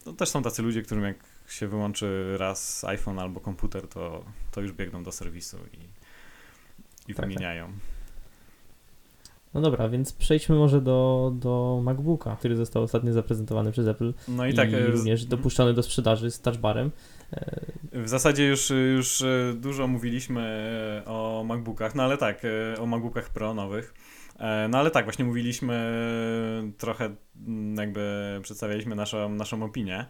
[0.06, 1.16] no też są tacy ludzie, którym jak
[1.48, 7.16] się wyłączy raz iPhone albo komputer, to, to już biegną do serwisu i, i tak,
[7.16, 7.26] tak.
[7.26, 7.66] wymieniają.
[7.66, 7.93] Tak.
[9.54, 14.14] No dobra, więc przejdźmy może do, do MacBooka, który został ostatnio zaprezentowany przez Apple.
[14.28, 14.72] No i tak.
[14.72, 15.38] I e, również mhm.
[15.38, 16.90] dopuszczony do sprzedaży z touchbarem.
[17.92, 20.40] W zasadzie już, już e, dużo mówiliśmy
[21.06, 22.42] e, o MacBookach, no ale tak,
[22.78, 23.94] o MacBookach Pro nowych.
[24.68, 25.92] No ale tak, właśnie mówiliśmy
[26.78, 27.14] trochę,
[27.46, 30.06] mm, jakby przedstawialiśmy naszą, naszą opinię.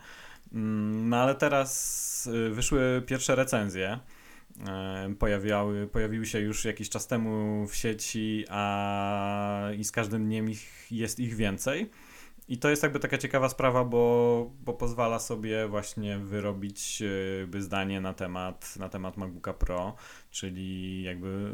[0.52, 3.98] Mm, no ale teraz wyszły pierwsze recenzje.
[5.18, 10.86] Pojawiały, pojawiły się już jakiś czas temu w sieci, a i z każdym dniem ich,
[10.90, 11.90] jest ich więcej.
[12.48, 17.02] I to jest jakby taka ciekawa sprawa, bo, bo pozwala sobie właśnie wyrobić
[17.46, 19.94] by zdanie na temat, na temat MacBooka Pro,
[20.30, 21.52] czyli jakby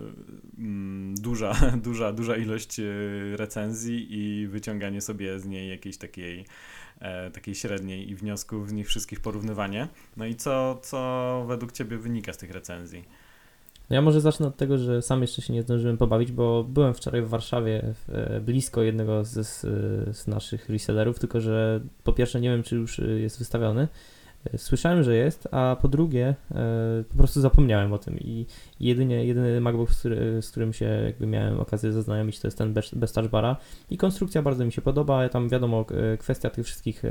[0.59, 1.55] mm, duża,
[1.87, 2.85] duża, duża ilość e,
[3.37, 6.46] recenzji i wyciąganie sobie z niej jakiejś takiej,
[7.00, 9.88] e, takiej średniej i wniosków z nich wszystkich porównywanie.
[10.16, 13.05] No i co, co według Ciebie wynika z tych recenzji?
[13.90, 16.94] No ja może zacznę od tego, że sam jeszcze się nie zdążyłem pobawić, bo byłem
[16.94, 19.46] wczoraj w Warszawie e, blisko jednego z,
[20.16, 23.88] z, naszych resellerów, tylko że po pierwsze nie wiem, czy już e, jest wystawiony.
[24.44, 26.35] E, słyszałem, że jest, a po drugie
[27.09, 28.46] po prostu zapomniałem o tym i
[28.81, 32.72] jedynie, jedyny MacBook, z, który, z którym się jakby miałem okazję zaznajomić, to jest ten
[32.72, 33.57] bez, bez touchbara
[33.90, 35.85] i konstrukcja bardzo mi się podoba, tam wiadomo,
[36.18, 37.03] kwestia tych wszystkich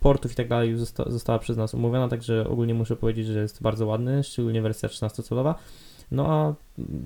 [0.00, 3.86] portów i tak dalej została przez nas umówiona, także ogólnie muszę powiedzieć, że jest bardzo
[3.86, 5.54] ładny, szczególnie wersja 13-calowa.
[6.10, 6.54] No a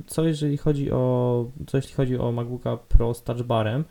[0.06, 3.84] co jeżeli chodzi o, co jeśli chodzi o MacBooka Pro z touchbarem,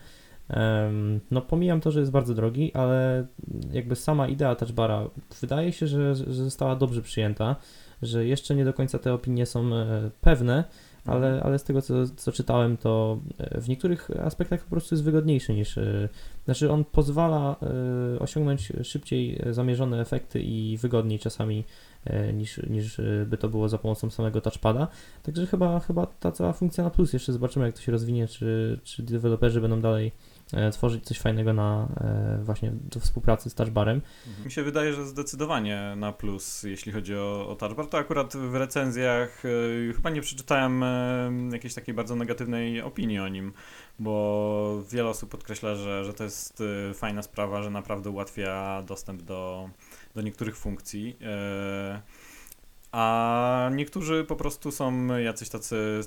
[1.32, 3.26] no pomijam to, że jest bardzo drogi, ale
[3.72, 5.10] jakby sama idea touchbara
[5.42, 7.56] wydaje się, że, że została dobrze przyjęta,
[8.02, 10.64] że jeszcze nie do końca te opinie są e, pewne,
[11.10, 15.04] ale, ale z tego co, co czytałem, to e, w niektórych aspektach po prostu jest
[15.04, 15.78] wygodniejszy niż.
[15.78, 16.10] E,
[16.46, 17.56] znaczy, on pozwala
[18.20, 21.64] osiągnąć szybciej zamierzone efekty i wygodniej czasami
[22.06, 24.88] E, niż, niż e, by to było za pomocą samego touchpada.
[25.24, 28.80] Także chyba, chyba ta cała funkcja na plus, jeszcze zobaczymy jak to się rozwinie, czy,
[28.84, 30.12] czy deweloperzy będą dalej e,
[30.72, 31.88] tworzyć coś fajnego na
[32.42, 34.02] właśnie do współpracy z touchbarem.
[34.28, 34.46] Mhm.
[34.46, 37.88] Mi się wydaje, że zdecydowanie na plus, jeśli chodzi o, o touchbar.
[37.88, 39.44] To akurat w recenzjach
[39.96, 40.84] chyba nie przeczytałem
[41.52, 43.54] jakiejś takiej bardzo negatywnej opinii o nim,
[44.00, 49.70] bo wiele osób podkreśla, że, że to jest fajna sprawa, że naprawdę ułatwia dostęp do
[50.16, 51.18] do niektórych funkcji.
[51.22, 52.02] E,
[52.92, 56.02] a niektórzy po prostu są jacyś tacy,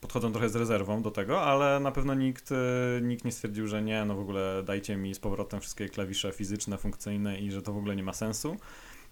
[0.00, 2.56] podchodzą trochę z rezerwą do tego, ale na pewno nikt, e,
[3.02, 6.78] nikt nie stwierdził, że nie, no w ogóle dajcie mi z powrotem wszystkie klawisze fizyczne,
[6.78, 8.56] funkcyjne i że to w ogóle nie ma sensu.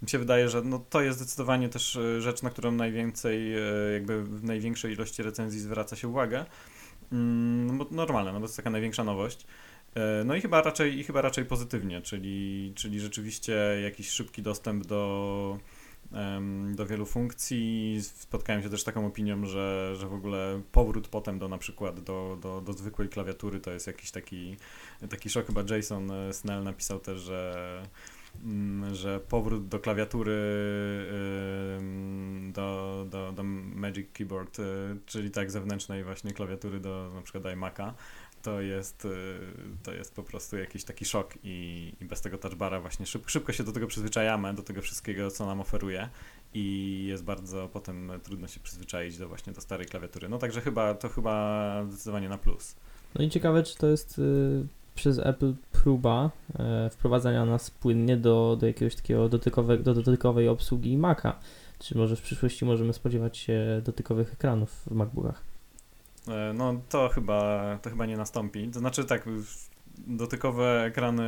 [0.02, 3.52] Mi się wydaje, że no to jest zdecydowanie też e, rzecz, na którą najwięcej,
[3.92, 6.44] jakby w największej ilości recenzji zwraca się uwagę.
[7.12, 9.46] Mm, no normalne, no to jest taka największa nowość.
[10.24, 15.58] No i chyba raczej, i chyba raczej pozytywnie, czyli, czyli rzeczywiście jakiś szybki dostęp do,
[16.74, 17.98] do wielu funkcji.
[18.02, 22.38] Spotkałem się też taką opinią, że, że w ogóle powrót potem do na przykład do,
[22.40, 24.56] do, do zwykłej klawiatury to jest jakiś taki,
[25.10, 25.46] taki szok.
[25.46, 27.82] Chyba Jason Snell napisał też, że
[28.44, 30.36] mm, że powrót do klawiatury
[32.52, 33.42] do, do, do
[33.74, 34.62] Magic Keyboard, e,
[35.06, 37.92] czyli tak zewnętrznej właśnie klawiatury do na przykład iMac'a,
[38.42, 39.08] to jest, y,
[39.82, 43.52] to jest po prostu jakiś taki szok i, i bez tego touchbara właśnie szyb, szybko
[43.52, 46.08] się do tego przyzwyczajamy, do tego wszystkiego, co nam oferuje
[46.54, 50.28] i jest bardzo potem trudno się przyzwyczaić do właśnie do starej klawiatury.
[50.28, 52.76] No także chyba to chyba zdecydowanie na plus.
[53.14, 56.30] No i ciekawe, czy to jest y, przez Apple próba
[56.86, 61.38] y, wprowadzania nas płynnie do, do jakiegoś takiego dotykowe, do dotykowej obsługi Maca.
[61.78, 65.42] Czy może w przyszłości możemy spodziewać się dotykowych ekranów w MacBookach?
[66.28, 68.68] E, no to chyba, to chyba nie nastąpi.
[68.68, 69.24] To znaczy tak,
[70.06, 71.24] dotykowe ekrany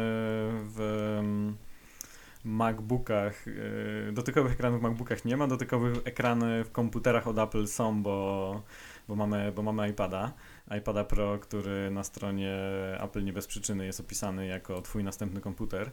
[0.64, 1.20] w,
[2.44, 8.02] MacBookach, yy, dotykowych ekranów w MacBookach nie ma, dotykowych ekrany w komputerach od Apple są,
[8.02, 8.62] bo,
[9.08, 10.32] bo, mamy, bo mamy iPada,
[10.78, 12.56] iPada Pro, który na stronie
[13.00, 15.90] Apple nie bez przyczyny jest opisany jako twój następny komputer.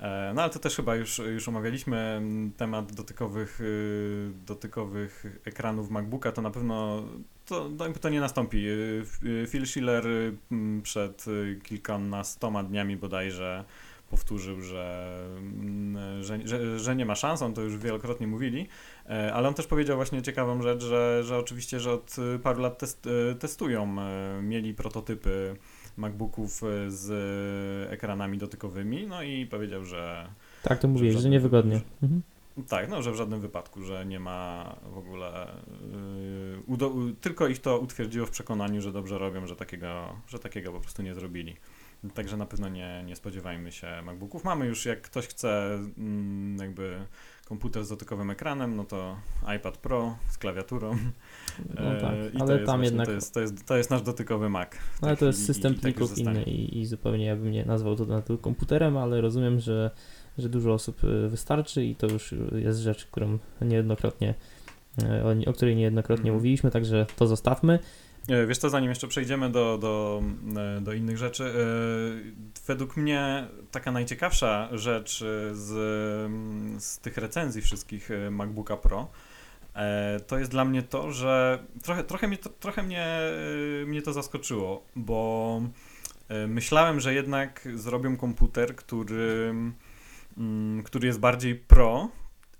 [0.00, 5.90] E, no ale to też chyba już, już omawialiśmy mm, temat dotykowych, y, dotykowych ekranów
[5.90, 7.02] MacBooka, to na pewno
[7.78, 8.68] to, to nie nastąpi.
[8.68, 10.04] Y, y, Phil Schiller
[10.52, 11.24] mm, przed
[11.62, 13.64] kilkunastoma dniami bodajże
[14.12, 18.68] powtórzył, że, mm, że, że, że, nie ma szans, on to już wielokrotnie mówili,
[19.08, 22.78] e, ale on też powiedział właśnie ciekawą rzecz, że, że oczywiście, że od paru lat
[22.78, 25.56] test, testują, e, mieli prototypy
[25.96, 27.10] MacBooków e, z
[27.92, 30.26] ekranami dotykowymi, no i powiedział, że...
[30.62, 31.80] Tak, to mówiłeś, że, że niewygodnie.
[32.02, 32.22] Mhm.
[32.68, 35.46] Tak, no, że w żadnym wypadku, że nie ma w ogóle.
[36.68, 40.80] Yy, tylko ich to utwierdziło w przekonaniu, że dobrze robią, że takiego, że takiego po
[40.80, 41.56] prostu nie zrobili.
[42.14, 44.44] Także na pewno nie, nie spodziewajmy się MacBooków.
[44.44, 47.06] Mamy już, jak ktoś chce, mm, jakby
[47.46, 49.16] komputer z dotykowym ekranem, no to
[49.56, 50.96] iPad Pro z klawiaturą.
[51.74, 53.06] No tak, e, ale tam właśnie, jednak...
[53.06, 54.68] To jest, to, jest, to jest nasz dotykowy Mac.
[55.00, 57.64] Ale to jest system i, tak plików i inny i, i, zupełnie ja bym nie
[57.64, 59.90] nazwał to na komputerem, ale rozumiem, że,
[60.38, 64.34] że dużo osób e, wystarczy i to już jest rzecz, którą niejednokrotnie,
[65.02, 66.34] e, o, której niejednokrotnie mm.
[66.34, 67.78] mówiliśmy, także to zostawmy.
[68.28, 70.22] E, wiesz co, zanim jeszcze przejdziemy do, do,
[70.56, 71.52] e, do innych rzeczy, e,
[72.66, 75.18] według mnie taka najciekawsza rzecz
[75.52, 75.68] z,
[76.82, 79.08] z tych recenzji wszystkich MacBooka Pro
[80.26, 83.06] to jest dla mnie to, że trochę, trochę, mnie, trochę mnie,
[83.86, 85.62] mnie to zaskoczyło, bo
[86.48, 89.54] myślałem, że jednak zrobią komputer, który,
[90.84, 92.08] który jest bardziej pro,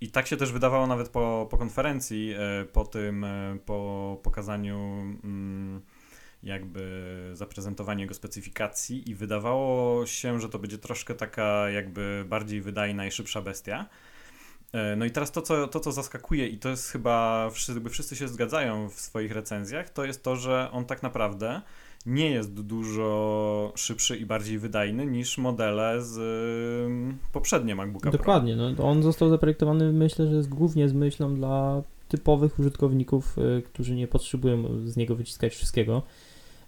[0.02, 4.78] i tak się też wydawało nawet po, po konferencji, e, po tym, e, po pokazaniu
[5.24, 5.82] mm,
[6.42, 13.06] jakby zaprezentowanie jego specyfikacji i wydawało się, że to będzie troszkę taka jakby bardziej wydajna
[13.06, 13.88] i szybsza bestia.
[14.72, 18.16] E, no i teraz to co, to, co zaskakuje i to jest chyba, wszyscy, wszyscy
[18.16, 21.62] się zgadzają w swoich recenzjach, to jest to, że on tak naprawdę
[22.06, 26.18] nie jest dużo szybszy i bardziej wydajny niż modele z
[27.32, 28.70] poprzednie MacBooka Dokładnie, Pro.
[28.78, 33.94] no, on został zaprojektowany myślę, że jest głównie z myślą dla typowych użytkowników, y, którzy
[33.94, 36.02] nie potrzebują z niego wyciskać wszystkiego.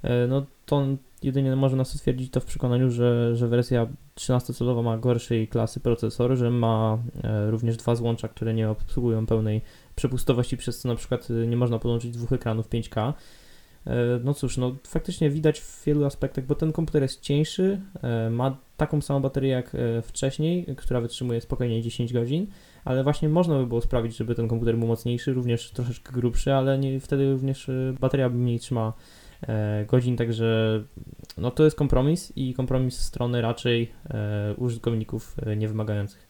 [0.04, 0.86] Y, no to
[1.22, 6.36] jedynie może nas utwierdzić to w przekonaniu, że, że wersja 13-calowa ma gorszej klasy procesor,
[6.36, 6.98] że ma
[7.46, 9.60] y, również dwa złącza, które nie obsługują pełnej
[9.96, 13.12] przepustowości, przez co na przykład nie można podłączyć dwóch ekranów 5K.
[13.86, 18.30] E, no cóż, no faktycznie widać w wielu aspektach, bo ten komputer jest cieńszy, e,
[18.30, 22.46] ma taką samą baterię jak e, wcześniej, która wytrzymuje spokojnie 10 godzin,
[22.84, 26.78] ale właśnie można by było sprawić, żeby ten komputer był mocniejszy, również troszeczkę grubszy, ale
[26.78, 27.70] nie, wtedy również
[28.00, 28.92] bateria by mniej trzymała
[29.86, 30.80] godzin, także
[31.38, 33.92] no to jest kompromis i kompromis strony raczej
[34.56, 36.26] użytkowników niewymagających.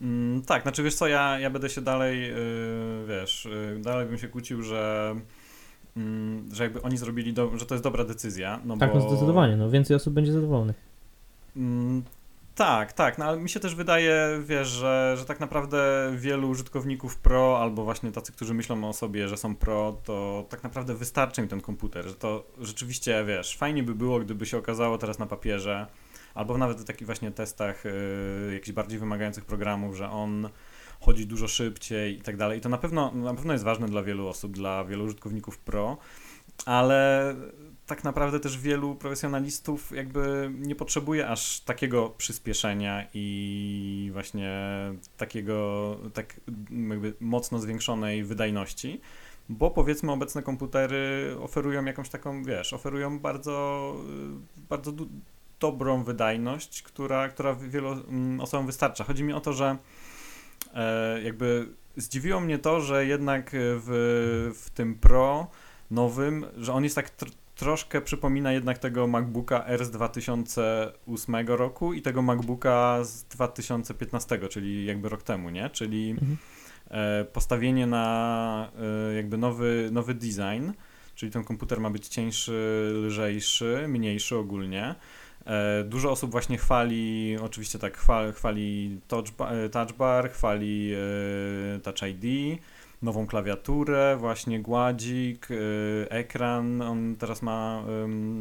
[0.00, 4.18] Mm, tak, znaczy wiesz co, ja, ja będę się dalej, yy, wiesz, yy, dalej bym
[4.18, 5.14] się kłócił, że
[6.52, 8.60] że jakby oni zrobili, do, że to jest dobra decyzja.
[8.64, 8.98] No tak, bo...
[8.98, 10.76] no zdecydowanie, no więcej osób będzie zadowolonych.
[11.56, 12.02] Mm,
[12.54, 17.16] tak, tak, no ale mi się też wydaje, wiesz, że, że tak naprawdę wielu użytkowników
[17.16, 21.40] pro, albo właśnie tacy, którzy myślą o sobie, że są pro, to tak naprawdę wystarczy
[21.40, 25.26] im ten komputer, że to rzeczywiście, wiesz, fajnie by było, gdyby się okazało teraz na
[25.26, 25.86] papierze,
[26.34, 30.48] albo nawet w takich właśnie testach yy, jakichś bardziej wymagających programów, że on
[31.00, 32.58] chodzi dużo szybciej i tak dalej.
[32.58, 35.96] I to na pewno, na pewno jest ważne dla wielu osób, dla wielu użytkowników pro,
[36.66, 37.34] ale
[37.86, 44.60] tak naprawdę też wielu profesjonalistów jakby nie potrzebuje aż takiego przyspieszenia i właśnie
[45.16, 46.40] takiego tak
[46.90, 49.00] jakby mocno zwiększonej wydajności,
[49.48, 53.94] bo powiedzmy obecne komputery oferują jakąś taką, wiesz, oferują bardzo,
[54.68, 54.92] bardzo
[55.60, 59.04] dobrą wydajność, która, która wielu mm, osobom wystarcza.
[59.04, 59.76] Chodzi mi o to, że
[61.24, 65.46] jakby zdziwiło mnie to, że jednak w, w tym Pro
[65.90, 67.28] nowym, że on jest tak tr
[67.58, 74.86] troszkę przypomina jednak tego MacBooka R z 2008 roku i tego MacBooka z 2015, czyli
[74.86, 75.70] jakby rok temu, nie?
[75.70, 76.36] Czyli mhm.
[76.90, 78.70] e, postawienie na
[79.10, 80.70] e, jakby nowy, nowy design,
[81.14, 84.94] czyli ten komputer ma być cieńszy, lżejszy, mniejszy ogólnie.
[85.48, 91.80] E, dużo osób właśnie chwali, oczywiście tak, chwali, chwali touch, e, touch bar, chwali e,
[91.80, 92.58] Touch ID,
[93.02, 95.48] nową klawiaturę, właśnie gładzik,
[96.08, 96.82] ekran.
[96.82, 97.84] On teraz ma,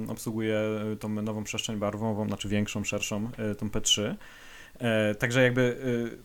[0.08, 0.62] obsługuje
[1.00, 4.16] tą nową przestrzeń barwową, znaczy większą, szerszą, tą P3.
[5.20, 5.78] Także jakby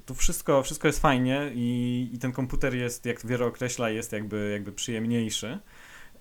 [0.07, 4.51] tu wszystko, wszystko jest fajnie i, i ten komputer jest, jak wiele określa, jest jakby,
[4.53, 5.59] jakby przyjemniejszy.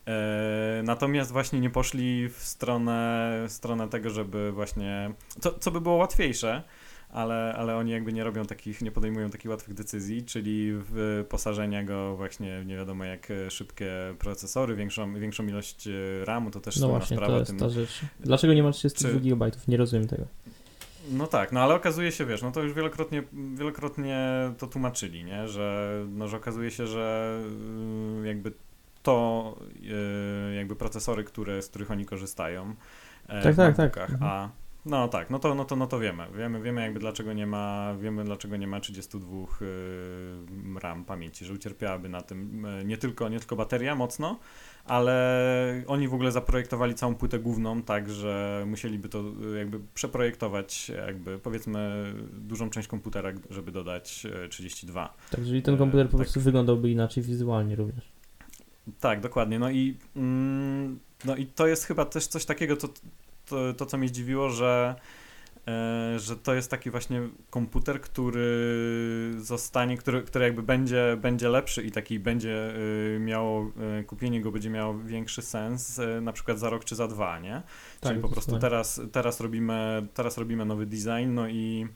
[0.07, 5.13] E, natomiast właśnie nie poszli w stronę, w stronę tego, żeby właśnie.
[5.39, 6.63] Co, co by było łatwiejsze,
[7.09, 12.15] ale, ale oni jakby nie robią takich, nie podejmują takich łatwych decyzji, czyli wyposażenia go
[12.15, 15.89] właśnie w nie wiadomo jak szybkie procesory, większą, większą ilość
[16.23, 17.33] RAMu, to też no właśnie, sprawa.
[17.33, 18.01] to jest tym, ta rzecz.
[18.19, 19.19] Dlaczego nie ma 32 czy...
[19.19, 19.51] GB?
[19.67, 20.25] Nie rozumiem tego.
[21.09, 23.23] No tak, no ale okazuje się, wiesz, no to już wielokrotnie,
[23.55, 25.47] wielokrotnie to tłumaczyli, nie?
[25.47, 27.37] Że, no, że okazuje się, że
[28.23, 28.51] y, jakby
[29.03, 29.57] to
[30.51, 32.75] y, jakby procesory, które, z których oni korzystają
[33.27, 33.99] e, tak, w tak, tak.
[33.99, 34.23] Mhm.
[34.23, 34.49] a
[34.85, 36.23] no tak, no to, no, to, no to wiemy.
[36.37, 41.53] Wiemy, wiemy jakby dlaczego nie ma, wiemy dlaczego nie ma 32 y, RAM pamięci, że
[41.53, 44.39] ucierpiałaby na tym nie tylko, nie tylko bateria mocno,
[44.85, 49.23] ale oni w ogóle zaprojektowali całą płytę główną tak, że musieliby to
[49.57, 55.13] jakby przeprojektować jakby powiedzmy dużą część komputera, żeby dodać 32.
[55.31, 56.43] Tak, czyli ten komputer po e, prostu tak.
[56.43, 58.20] wyglądał inaczej wizualnie również.
[58.99, 59.59] Tak, dokładnie.
[59.59, 62.87] No i, mm, no i to jest chyba też coś takiego, to,
[63.45, 64.95] to, to co mnie zdziwiło, że
[65.67, 71.83] E, że to jest taki właśnie komputer, który zostanie, który, który jakby będzie, będzie lepszy
[71.83, 72.75] i taki będzie
[73.15, 76.95] y, miało, y, kupienie go będzie miało większy sens y, na przykład za rok czy
[76.95, 77.61] za dwa, nie?
[77.99, 81.87] Tak, Czyli po prostu teraz, teraz, robimy, teraz robimy nowy design, no i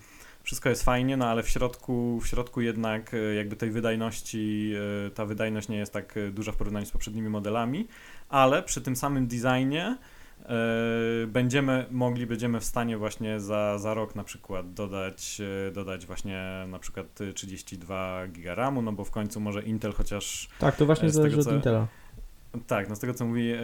[0.45, 4.73] wszystko jest fajnie, no ale w środku, w środku jednak jakby tej wydajności,
[5.13, 7.87] ta wydajność nie jest tak duża w porównaniu z poprzednimi modelami,
[8.29, 9.97] ale przy tym samym designie
[10.45, 16.05] E, będziemy mogli, będziemy w stanie właśnie za, za rok na przykład dodać, e, dodać
[16.05, 20.49] właśnie na przykład 32 giga RAMu, no bo w końcu może Intel chociaż...
[20.59, 21.87] Tak, to właśnie zależy od Intela.
[22.67, 23.59] Tak, no z tego co mówi, e,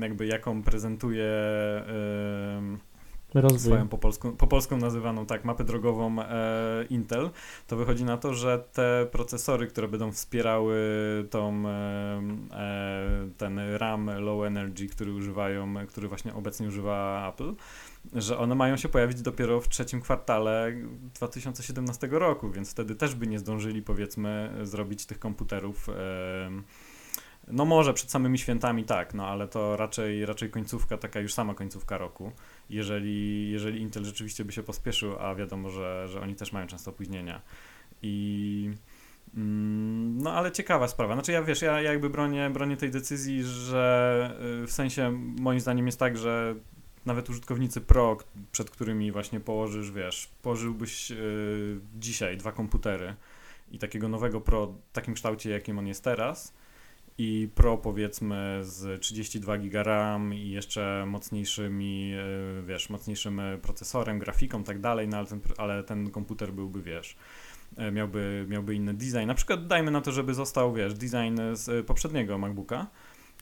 [0.00, 1.32] jakby jaką prezentuje
[3.34, 3.60] Rozwój.
[3.60, 7.30] swoją po polsku, po polsku nazywaną tak mapę drogową e, Intel,
[7.66, 10.76] to wychodzi na to, że te procesory, które będą wspierały
[11.30, 11.72] tą, e,
[12.52, 17.54] e ten RAM low energy, który używają, który właśnie obecnie używa Apple,
[18.12, 20.72] że one mają się pojawić dopiero w trzecim kwartale
[21.14, 25.92] 2017 roku, więc wtedy też by nie zdążyli powiedzmy zrobić tych komputerów e,
[27.48, 31.54] no może przed samymi świętami tak, no ale to raczej, raczej końcówka, taka już sama
[31.54, 32.32] końcówka roku.
[32.70, 36.90] Jeżeli, jeżeli Intel rzeczywiście by się pospieszył, a wiadomo, że, że oni też mają często
[36.90, 37.40] opóźnienia.
[38.02, 38.70] I
[39.36, 41.14] mm, no ale ciekawa sprawa.
[41.14, 45.60] Znaczy ja wiesz, ja, ja jakby bronię, bronię tej decyzji, że y, w sensie moim
[45.60, 46.54] zdaniem jest tak, że
[47.06, 48.16] nawet użytkownicy Pro,
[48.52, 51.16] przed którymi właśnie położysz, wiesz, położyłbyś yy,
[51.98, 53.14] dzisiaj dwa komputery
[53.70, 56.52] i takiego nowego Pro w takim kształcie, jakim on jest teraz,
[57.18, 64.18] i Pro powiedzmy z 32 GB RAM i jeszcze mocniejszymi, e, wiesz, mocniejszym e, procesorem,
[64.18, 67.16] grafiką tak dalej, no ale ten, ale ten komputer byłby, wiesz,
[67.76, 69.26] e, miałby, miałby inny design.
[69.26, 72.86] Na przykład dajmy na to, żeby został, wiesz, design z poprzedniego MacBooka,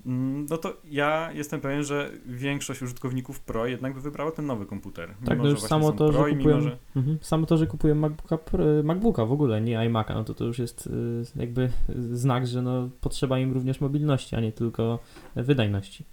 [0.05, 5.15] no to ja jestem pewien, że większość użytkowników Pro jednak by wybrało ten nowy komputer.
[5.25, 6.79] Tak, to już samo to, że kupuję, że...
[6.97, 8.39] Mhm, samo to, że kupuję MacBooka,
[8.85, 10.91] MacBooka w ogóle, nie iMac'a, no to to już jest y,
[11.37, 11.71] jakby
[12.13, 14.99] znak, że no, potrzeba im również mobilności, a nie tylko
[15.37, 16.05] wydajności.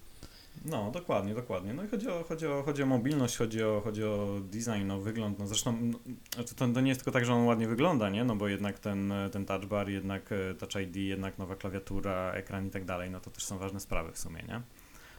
[0.65, 1.73] No, dokładnie, dokładnie.
[1.73, 4.99] No i chodzi o, chodzi o, chodzi o mobilność, chodzi o, chodzi o design, o
[4.99, 5.39] wygląd.
[5.39, 5.99] No zresztą no,
[6.35, 8.23] znaczy to, to nie jest tylko tak, że on ładnie wygląda, nie?
[8.23, 12.67] No bo jednak ten, ten touch bar, jednak e, touch ID, jednak nowa klawiatura, ekran
[12.67, 14.61] i tak dalej, no to też są ważne sprawy w sumie, nie?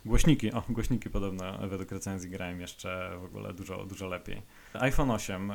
[0.05, 4.42] Głośniki, o, głośniki podobno według recenzji grają jeszcze w ogóle dużo, dużo lepiej.
[4.74, 5.50] iPhone 8.
[5.50, 5.55] E,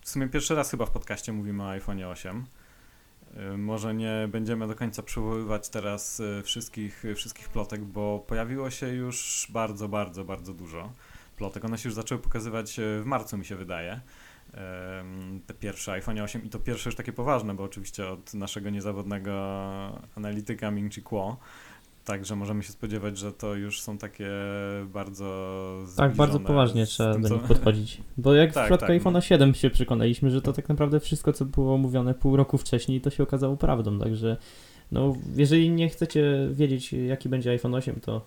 [0.00, 2.44] w sumie pierwszy raz chyba w podcaście mówimy o iPhone 8.
[3.36, 8.70] Y, może nie będziemy do końca przywoływać teraz y, wszystkich, y, wszystkich plotek, bo pojawiło
[8.70, 10.92] się już bardzo, bardzo, bardzo dużo
[11.36, 11.64] plotek.
[11.64, 14.00] One się już zaczęły pokazywać w marcu, mi się wydaje.
[15.46, 19.32] Te pierwsze iPhone 8 i to pierwsze już takie poważne, bo oczywiście od naszego niezawodnego
[20.16, 21.36] analityka Ming Chi Kuo
[22.06, 24.28] Także możemy się spodziewać, że to już są takie
[24.92, 25.84] bardzo.
[25.96, 27.48] Tak, bardzo poważnie trzeba tym, do nich co...
[27.48, 28.00] podchodzić.
[28.16, 29.20] Bo jak tak, w przypadku tak, iPhone'a no.
[29.20, 33.10] 7 się przekonaliśmy, że to tak naprawdę wszystko, co było mówione pół roku wcześniej, to
[33.10, 33.98] się okazało prawdą.
[33.98, 34.36] Także,
[34.92, 38.20] no, jeżeli nie chcecie wiedzieć, jaki będzie iPhone 8, to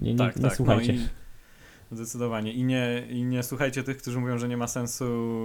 [0.00, 0.92] nie, nie, tak, nie tak, no słuchajcie.
[0.92, 1.08] No i...
[1.92, 2.52] Zdecydowanie.
[2.52, 5.04] I nie, I nie słuchajcie tych, którzy mówią, że nie ma sensu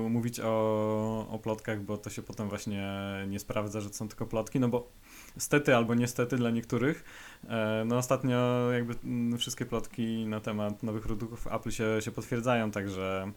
[0.10, 2.88] mówić o, o plotkach, bo to się potem właśnie
[3.28, 4.90] nie sprawdza, że to są tylko plotki, no bo
[5.38, 7.04] stety albo niestety dla niektórych.
[7.50, 12.72] E, no ostatnio jakby mm, wszystkie plotki na temat nowych produktów Apple się, się potwierdzają,
[12.72, 13.32] także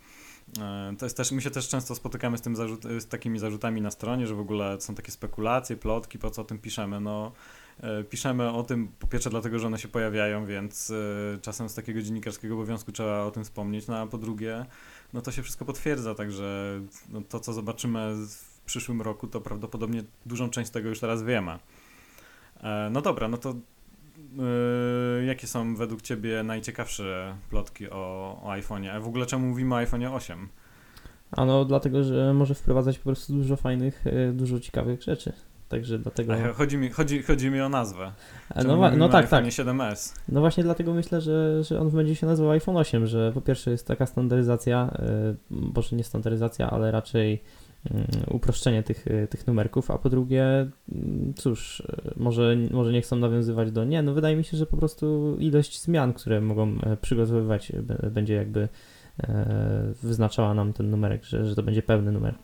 [0.61, 3.81] e, to jest też, my się też często spotykamy z, tym zarzut, z takimi zarzutami
[3.81, 7.01] na stronie, że w ogóle są takie spekulacje, plotki, po co o tym piszemy.
[7.01, 7.33] No,
[7.81, 10.93] e, piszemy o tym po pierwsze dlatego, że one się pojawiają, więc
[11.43, 14.67] czasem z takiego dziennikarskiego obowiązku trzeba o tym wspomnieć, no a po drugie,
[15.13, 20.05] no to się wszystko potwierdza, także no, to, co zobaczymy w przyszłym roku, to prawdopodobnie
[20.27, 21.59] dużą część tego już teraz wiemy.
[22.63, 23.55] E, no dobra, no to
[25.19, 28.89] yy, jakie są według Ciebie najciekawsze plotki o, o iPhone'ie?
[28.89, 30.49] A w ogóle czemu mówimy o iPhone'ie 8?
[31.31, 35.33] A no dlatego, że może wprowadzać po prostu dużo fajnych, y, dużo ciekawych rzeczy.
[35.69, 36.35] Także dlatego.
[36.55, 38.13] Chodzi, mi, chodzi, chodzi mi o nazwę.
[38.67, 39.45] No, no tak, tak.
[39.45, 40.15] 7S.
[40.29, 43.71] No właśnie dlatego myślę, że, że on będzie się nazywał iPhone 8, że po pierwsze
[43.71, 44.97] jest taka standaryzacja,
[45.51, 47.43] yy, może nie standaryzacja, ale raczej
[48.31, 50.71] uproszczenie tych, tych numerków, a po drugie,
[51.37, 51.83] cóż,
[52.17, 53.85] może, może nie chcą nawiązywać do.
[53.85, 57.73] Nie, no wydaje mi się, że po prostu ilość zmian, które mogą e, przygotowywać,
[58.11, 58.69] będzie jakby
[59.23, 62.35] e, wyznaczała nam ten numerek, że, że to będzie pełny numer.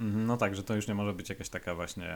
[0.00, 2.14] Mhm, no tak, że to już nie może być jakaś taka właśnie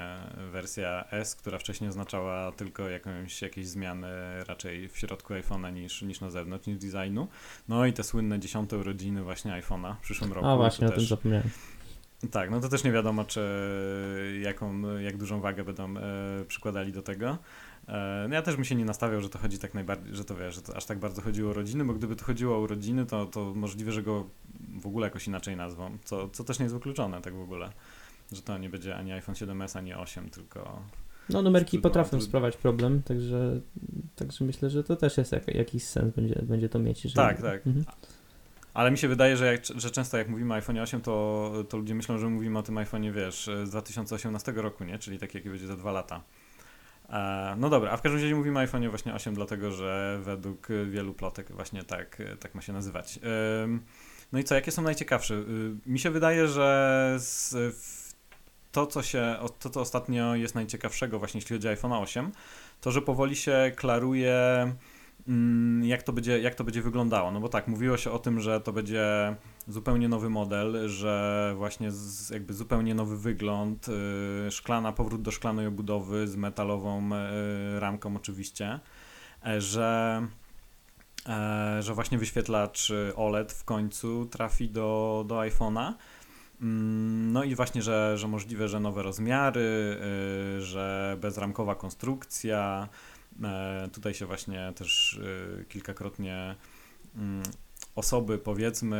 [0.52, 4.08] wersja S, która wcześniej oznaczała tylko jakąś, jakieś zmiany
[4.48, 7.28] raczej w środku iPhone'a niż, niż na zewnątrz, niż designu.
[7.68, 10.46] No i te słynne dziesiąte urodziny właśnie iPhone'a w przyszłym roku.
[10.46, 11.50] A właśnie, o tym zapomniałem.
[12.30, 13.40] Tak, no to też nie wiadomo, czy
[14.42, 16.00] jaką, jak dużą wagę będą e,
[16.48, 17.38] przykładali do tego.
[17.88, 20.36] E, no ja też bym się nie nastawiał, że to chodzi tak najbardziej, że to
[20.36, 23.06] wiesz, że to aż tak bardzo chodziło o rodziny, bo gdyby to chodziło o urodziny,
[23.06, 24.26] to, to możliwe, że go
[24.80, 27.72] w ogóle jakoś inaczej nazwą, co, co też nie jest wykluczone tak w ogóle,
[28.32, 30.82] że to nie będzie ani iPhone 7s, ani 8, tylko...
[31.28, 33.60] No numerki potrafią sprawiać problem, także,
[34.16, 37.04] także myślę, że to też jest jak, jakiś sens będzie, będzie to mieć.
[37.04, 37.26] Jeżeli...
[37.26, 37.66] Tak, tak.
[37.66, 37.84] Mhm.
[38.74, 41.76] Ale mi się wydaje, że, jak, że często jak mówimy o iPhone 8, to, to
[41.76, 44.98] ludzie myślą, że mówimy o tym iPhone'ie, wiesz, z 2018 roku, nie?
[44.98, 46.22] Czyli taki, jaki będzie za dwa lata.
[47.10, 50.68] E, no dobra, a w każdym razie mówimy o iPhone'ie właśnie 8, dlatego że według
[50.90, 53.18] wielu plotek właśnie tak, tak ma się nazywać.
[54.32, 55.34] no i co, jakie są najciekawsze?
[55.34, 55.44] Y,
[55.86, 57.54] mi się wydaje, że z,
[58.72, 62.32] to, co się, to, co ostatnio jest najciekawszego właśnie jeśli chodzi o iPhone 8,
[62.80, 64.72] to, że powoli się klaruje
[65.82, 67.30] jak to, będzie, jak to będzie wyglądało.
[67.30, 69.36] No bo tak, mówiło się o tym, że to będzie
[69.68, 75.66] zupełnie nowy model, że właśnie z, jakby zupełnie nowy wygląd, yy, szklana, powrót do szklanej
[75.66, 78.80] obudowy z metalową yy, ramką oczywiście,
[79.44, 80.26] yy, że,
[81.28, 85.92] e, że właśnie wyświetlacz OLED w końcu trafi do, do iPhone'a.
[86.62, 89.98] Mm, no i właśnie, że, że możliwe, że nowe rozmiary,
[90.58, 92.88] y, że bezramkowa konstrukcja,
[93.92, 95.20] tutaj się właśnie też
[95.60, 96.56] e, kilkakrotnie
[97.16, 97.42] mm,
[97.94, 98.96] osoby, powiedzmy,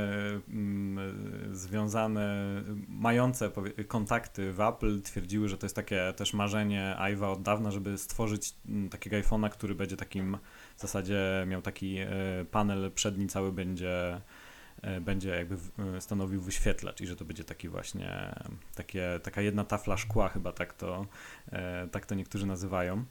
[0.48, 2.46] mm, związane,
[2.88, 3.50] mające
[3.88, 8.54] kontakty w Apple twierdziły, że to jest takie też marzenie Iwa od dawna, żeby stworzyć
[8.68, 10.38] mm, takiego iPhone'a, który będzie takim
[10.76, 12.08] w zasadzie miał taki e,
[12.50, 14.20] panel przedni cały będzie
[15.00, 15.56] będzie jakby
[16.00, 18.34] stanowił wyświetlacz i że to będzie taki właśnie
[18.74, 21.06] takie, taka jedna tafla szkła chyba tak to,
[21.92, 23.04] tak to niektórzy nazywają.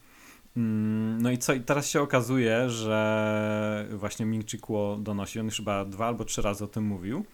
[0.58, 1.54] Mm, no i co?
[1.54, 6.26] I teraz się okazuje, że właśnie Ming Chi Kuo donosi, on już chyba dwa albo
[6.26, 7.26] trzy razy o tym mówił,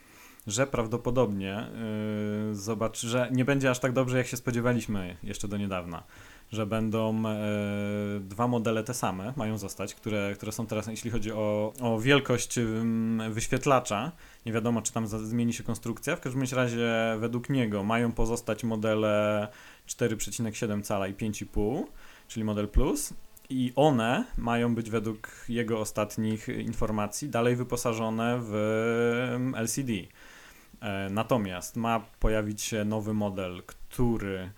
[0.47, 1.67] że prawdopodobnie
[2.47, 6.03] yy, zobacz, że nie będzie aż tak dobrze, jak się spodziewaliśmy jeszcze do niedawna.
[6.51, 11.31] Że będą yy, dwa modele te same, mają zostać, które, które są teraz, jeśli chodzi
[11.31, 12.59] o, o wielkość
[13.29, 14.11] wyświetlacza.
[14.45, 16.15] Nie wiadomo, czy tam zmieni się konstrukcja.
[16.15, 19.47] W każdym razie, według niego mają pozostać modele
[19.87, 21.83] 4,7 cala i 5,5
[22.27, 23.13] czyli Model Plus.
[23.49, 28.53] I one mają być według jego ostatnich informacji dalej wyposażone w
[29.55, 29.91] LCD.
[30.81, 34.51] E, natomiast ma pojawić się nowy model, który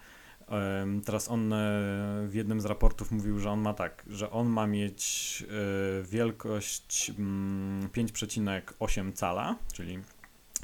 [1.05, 1.57] teraz on e,
[2.27, 7.11] w jednym z raportów mówił, że on ma tak, że on ma mieć e, wielkość
[7.11, 9.99] 5,8 mm, cala, czyli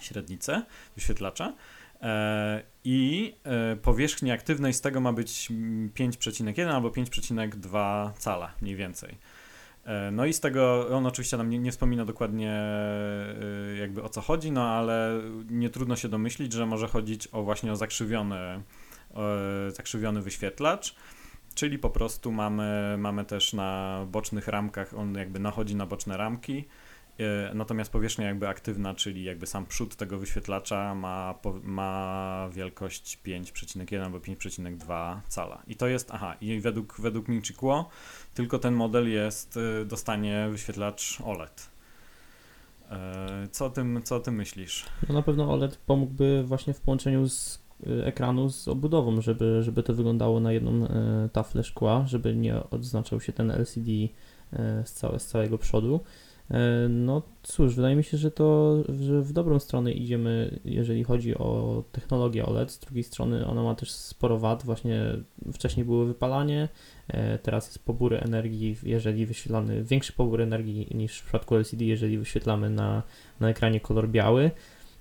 [0.02, 1.54] średnicę wyświetlacza
[2.84, 5.50] i e, powierzchni aktywnej z tego ma być
[5.96, 9.18] 5,1 albo 5,2 cala mniej więcej.
[9.86, 12.62] E, no i z tego, on oczywiście nam nie, nie, wspomina dokładnie
[13.80, 17.72] jakby o co chodzi, no ale nie trudno się domyślić, że może chodzić o właśnie
[17.72, 18.62] o zakrzywiony,
[19.70, 20.96] zakrzywiony wyświetlacz,
[21.56, 26.66] czyli po prostu mamy, mamy też na bocznych ramkach, on jakby nachodzi na boczne ramki,
[26.66, 26.66] E,
[27.54, 34.18] natomiast powierzchnia jakby aktywna, czyli jakby sam przód tego wyświetlacza ma, ma wielkość 5,1 albo
[34.18, 35.64] 5,2 cala.
[35.68, 37.90] I to jest, aha, i według, według Minchikuo
[38.34, 41.70] tylko ten model jest, y, dostanie wyświetlacz OLED.
[42.92, 44.86] E, co o tym, co o tym myślisz?
[45.10, 47.66] No na pewno OLED pomógłby właśnie w połączeniu z
[48.04, 53.22] ekranu z obudową, żeby, żeby to wyglądało na jedną e, taflę szkła, żeby nie odznaczał
[53.22, 53.92] się ten LCD
[54.86, 56.00] z, całe, z całego przodu.
[56.52, 61.38] E, no cóż, wydaje mi się, że to że w dobrą stronę idziemy, jeżeli chodzi
[61.38, 62.72] o technologię OLED.
[62.72, 64.64] Z drugiej strony ona ma też sporo wad.
[64.64, 65.02] Właśnie
[65.54, 66.70] wcześniej było wypalanie,
[67.08, 72.18] e, teraz jest pobór energii, jeżeli wyświetlamy większy pobór energii niż w przypadku LCD, jeżeli
[72.18, 73.04] wyświetlamy na,
[73.40, 74.52] na ekranie kolor biały.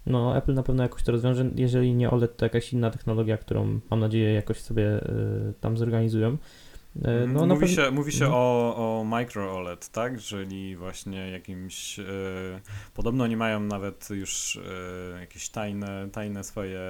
[0.06, 1.50] No, Apple na pewno jakoś to rozwiąże.
[1.56, 6.36] Jeżeli nie OLED, to jakaś inna technologia, którą mam nadzieję jakoś sobie y, tam zorganizują.
[7.02, 8.42] E, no, mówi, się, mówi się mhm.
[8.42, 10.18] o, o micro OLED, tak?
[10.18, 11.98] Czyli właśnie jakimś.
[11.98, 12.04] E,
[12.94, 14.56] podobno oni mają nawet już
[15.16, 16.80] e, jakieś tajne, tajne swoje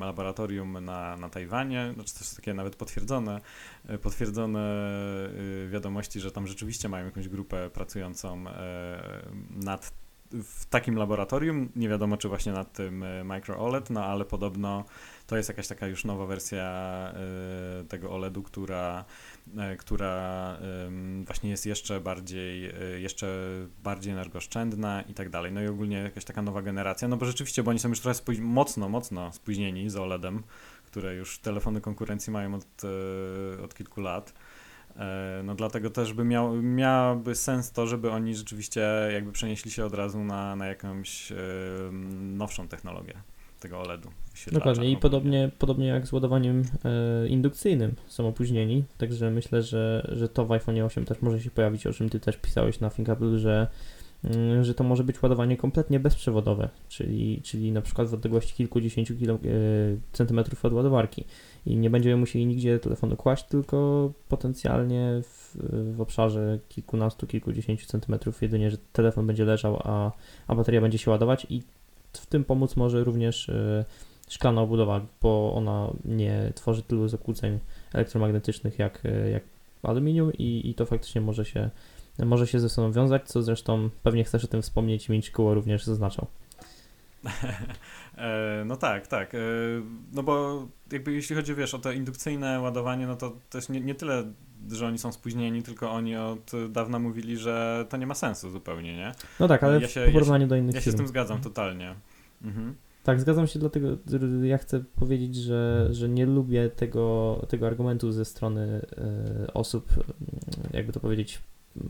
[0.00, 3.40] laboratorium na, na Tajwanie, znaczy też takie nawet potwierdzone,
[4.02, 4.62] potwierdzone
[5.68, 8.44] wiadomości, że tam rzeczywiście mają jakąś grupę pracującą
[9.50, 10.01] nad
[10.32, 11.68] w takim laboratorium.
[11.76, 14.84] Nie wiadomo, czy właśnie nad tym micro OLED, no ale podobno
[15.26, 17.12] to jest jakaś taka już nowa wersja
[17.88, 19.04] tego OLEDu, która
[19.58, 20.56] E, która
[21.26, 23.26] właśnie jest jeszcze bardziej, e, jeszcze
[23.82, 25.52] bardziej energooszczędna i tak dalej.
[25.52, 28.18] No i ogólnie jakaś taka nowa generacja, no bo rzeczywiście, bo oni są już trochę
[28.18, 30.42] spóź- mocno, mocno spóźnieni z OLEDem,
[30.86, 34.34] które już telefony konkurencji mają od, e, od kilku lat.
[35.44, 39.94] No dlatego też by miał, miałoby sens to, żeby oni rzeczywiście jakby przenieśli się od
[39.94, 41.32] razu na, na jakąś
[42.20, 43.14] nowszą technologię
[43.62, 44.10] tego OLED-u.
[44.52, 50.28] Dokładnie i podobnie, podobnie jak z ładowaniem e, indukcyjnym są opóźnieni, także myślę, że, że
[50.28, 53.38] to w iPhone 8 też może się pojawić, o czym Ty też pisałeś na ThinkAble,
[53.38, 53.66] że,
[54.62, 59.34] że to może być ładowanie kompletnie bezprzewodowe, czyli, czyli na przykład w odległości kilkudziesięciu kilo,
[59.34, 59.38] e,
[60.12, 61.24] centymetrów od ładowarki.
[61.66, 65.56] I nie będziemy musieli nigdzie telefonu kłaść, tylko potencjalnie w,
[65.96, 70.12] w obszarze kilkunastu, kilkudziesięciu centymetrów jedynie, że telefon będzie leżał, a,
[70.46, 71.46] a bateria będzie się ładować.
[71.50, 71.62] I
[72.12, 73.84] w tym pomóc może również e,
[74.28, 77.58] szklana obudowa, bo ona nie tworzy tylu zakłóceń
[77.92, 79.02] elektromagnetycznych jak,
[79.32, 79.42] jak
[79.82, 81.70] aluminium i, i to faktycznie może się,
[82.18, 85.84] może się ze sobą wiązać, co zresztą pewnie chcesz o tym wspomnieć i Mińczykoło również
[85.84, 86.26] zaznaczał.
[88.16, 89.32] E, no tak, tak.
[90.12, 93.94] No bo jakby jeśli chodzi, wiesz, o to indukcyjne ładowanie, no to też nie, nie
[93.94, 94.32] tyle,
[94.70, 98.96] że oni są spóźnieni, tylko oni od dawna mówili, że to nie ma sensu zupełnie,
[98.96, 99.12] nie?
[99.40, 101.06] No tak, ale ja się, w porównaniu ja się, do innych Ja się z tym
[101.06, 101.94] zgadzam totalnie.
[102.44, 102.74] Mhm.
[103.04, 103.88] Tak, zgadzam się, dlatego
[104.42, 108.86] ja chcę powiedzieć, że, że nie lubię tego, tego argumentu ze strony
[109.46, 109.90] y, osób,
[110.72, 111.40] jakby to powiedzieć,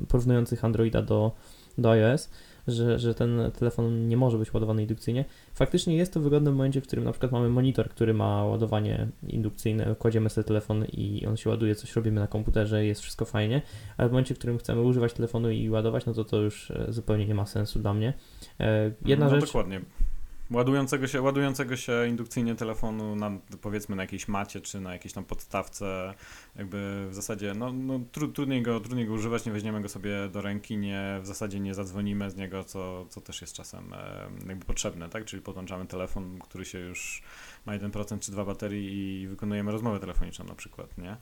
[0.08, 1.32] porównujących Androida do,
[1.78, 2.30] do iOS,
[2.66, 5.24] że, że ten telefon nie może być ładowany indukcyjnie.
[5.54, 9.08] Faktycznie jest to wygodne w momencie, w którym na przykład mamy monitor, który ma ładowanie
[9.28, 13.62] indukcyjne, kładziemy sobie telefon i on się ładuje, coś robimy na komputerze, jest wszystko fajnie,
[13.96, 16.86] ale w momencie, w którym chcemy używać telefonu i ładować, no to to już e,
[16.88, 18.12] zupełnie nie ma sensu dla mnie.
[18.60, 19.46] E, jedna no, rzecz...
[19.46, 19.80] dokładnie.
[20.50, 23.30] Ładującego się, ładującego się indukcyjnie telefonu na,
[23.60, 26.14] powiedzmy na jakiejś macie czy na jakiejś tam podstawce,
[26.56, 30.28] jakby w zasadzie no, no tru, trudniej, go, trudniej go używać, nie weźmiemy go sobie
[30.28, 34.30] do ręki, nie, w zasadzie nie zadzwonimy z niego, co, co też jest czasem e,
[34.48, 35.24] jakby potrzebne, tak?
[35.24, 37.22] Czyli podłączamy telefon, który się już
[37.66, 41.16] ma 1% czy 2 baterii i wykonujemy rozmowę telefoniczną na przykład, nie?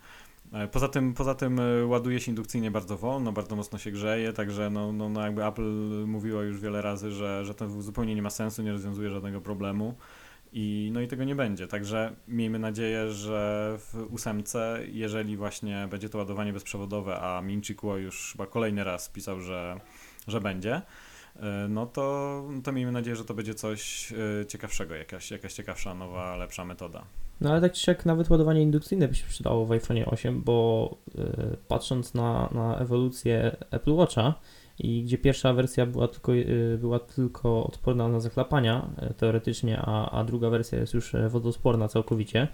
[0.52, 4.32] E, poza tym, poza tym e, ładuje się indukcyjnie bardzo wolno, bardzo mocno się grzeje,
[4.32, 5.72] także no, no, no jakby Apple
[6.06, 9.94] mówiło już wiele razy, że, że to zupełnie nie ma sensu, nie rozwiązuje żadnego problemu
[10.52, 11.66] i no i tego nie będzie.
[11.66, 17.96] Także miejmy nadzieję, że w ósemce, jeżeli właśnie będzie to ładowanie bezprzewodowe, a Minchi Kuo
[17.96, 19.80] już chyba kolejny raz pisał, że,
[20.28, 20.82] że będzie,
[21.36, 24.12] e, no to, to miejmy nadzieję, że to będzie coś
[24.48, 27.04] ciekawszego, jakaś, jakaś ciekawsza, nowa, lepsza metoda.
[27.40, 30.98] No ale tak czy jak nawet ładowanie indukcyjne by się przydało w iPhone 8, bo
[31.18, 34.34] y, patrząc na, na ewolucję Apple Watcha
[34.78, 40.10] i gdzie pierwsza wersja była tylko, y, była tylko odporna na zachlapania y, teoretycznie, a,
[40.10, 42.48] a druga wersja jest już wodosporna całkowicie,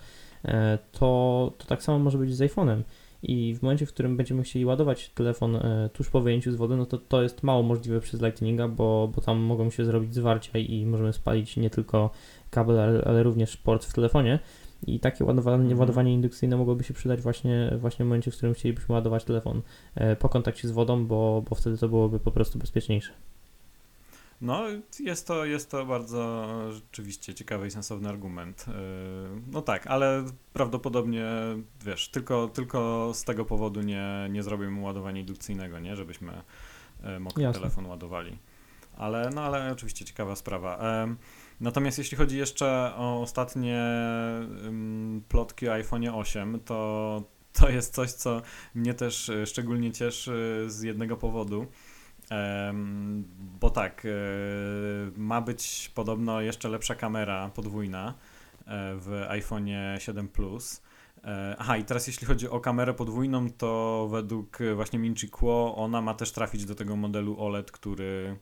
[0.92, 2.82] to, to tak samo może być z iPhone'em.
[3.22, 5.58] I w momencie, w którym będziemy chcieli ładować telefon
[5.92, 9.20] tuż po wyjęciu z wody, no to to jest mało możliwe przez Lightninga, bo, bo
[9.20, 12.10] tam mogą się zrobić zwarcia i możemy spalić nie tylko
[12.50, 14.38] kabel, ale, ale również port w telefonie.
[14.82, 15.80] I takie ładowanie, mhm.
[15.80, 19.62] ładowanie indukcyjne mogłoby się przydać właśnie, właśnie w momencie, w którym chcielibyśmy ładować telefon
[19.94, 23.12] e, po kontakcie z wodą, bo, bo wtedy to byłoby po prostu bezpieczniejsze.
[24.40, 24.62] No,
[25.00, 28.64] jest to, jest to bardzo rzeczywiście ciekawy i sensowny argument.
[28.68, 28.72] E,
[29.52, 31.26] no tak, ale prawdopodobnie,
[31.84, 35.96] wiesz, tylko, tylko z tego powodu nie, nie zrobimy ładowania indukcyjnego, nie?
[35.96, 36.32] Żebyśmy
[37.02, 37.60] e, mokry Jasne.
[37.60, 38.38] telefon ładowali.
[38.96, 40.78] Ale, no ale oczywiście ciekawa sprawa.
[41.60, 43.82] Natomiast jeśli chodzi jeszcze o ostatnie
[45.28, 47.22] plotki o iPhone 8, to
[47.60, 48.42] to jest coś, co
[48.74, 51.66] mnie też e, szczególnie cieszy z jednego powodu.
[53.60, 54.10] Bo tak, e,
[55.16, 58.14] ma być podobno jeszcze lepsza kamera podwójna
[58.66, 59.66] e, w iPhone
[59.98, 60.82] 7 Plus.
[61.58, 66.14] Aha, i teraz jeśli chodzi o kamerę podwójną, to według właśnie Minchi Kuo ona ma
[66.14, 68.36] też trafić do tego modelu OLED, który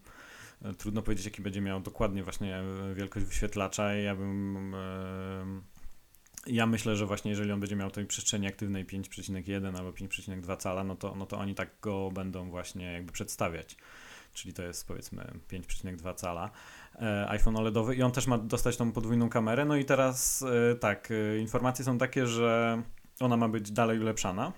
[0.78, 3.94] Trudno powiedzieć, jaki będzie miał dokładnie właśnie e, wielkość wyświetlacza.
[3.94, 4.74] Ja bym.
[4.74, 5.74] E,
[6.46, 10.84] ja myślę, że właśnie jeżeli on będzie miał tej przestrzeni aktywnej 5,1 albo 5,2 cala,
[10.84, 13.76] no to, no to oni tak go będą właśnie jakby przedstawiać.
[14.32, 16.50] Czyli to jest powiedzmy 5,2 cala
[16.94, 19.64] e, iPhone OLEDowy i on też ma dostać tą podwójną kamerę.
[19.64, 20.44] No i teraz
[20.80, 21.08] tak,
[21.40, 22.82] informacje są takie, że
[23.20, 24.52] ona ma być dalej ulepszana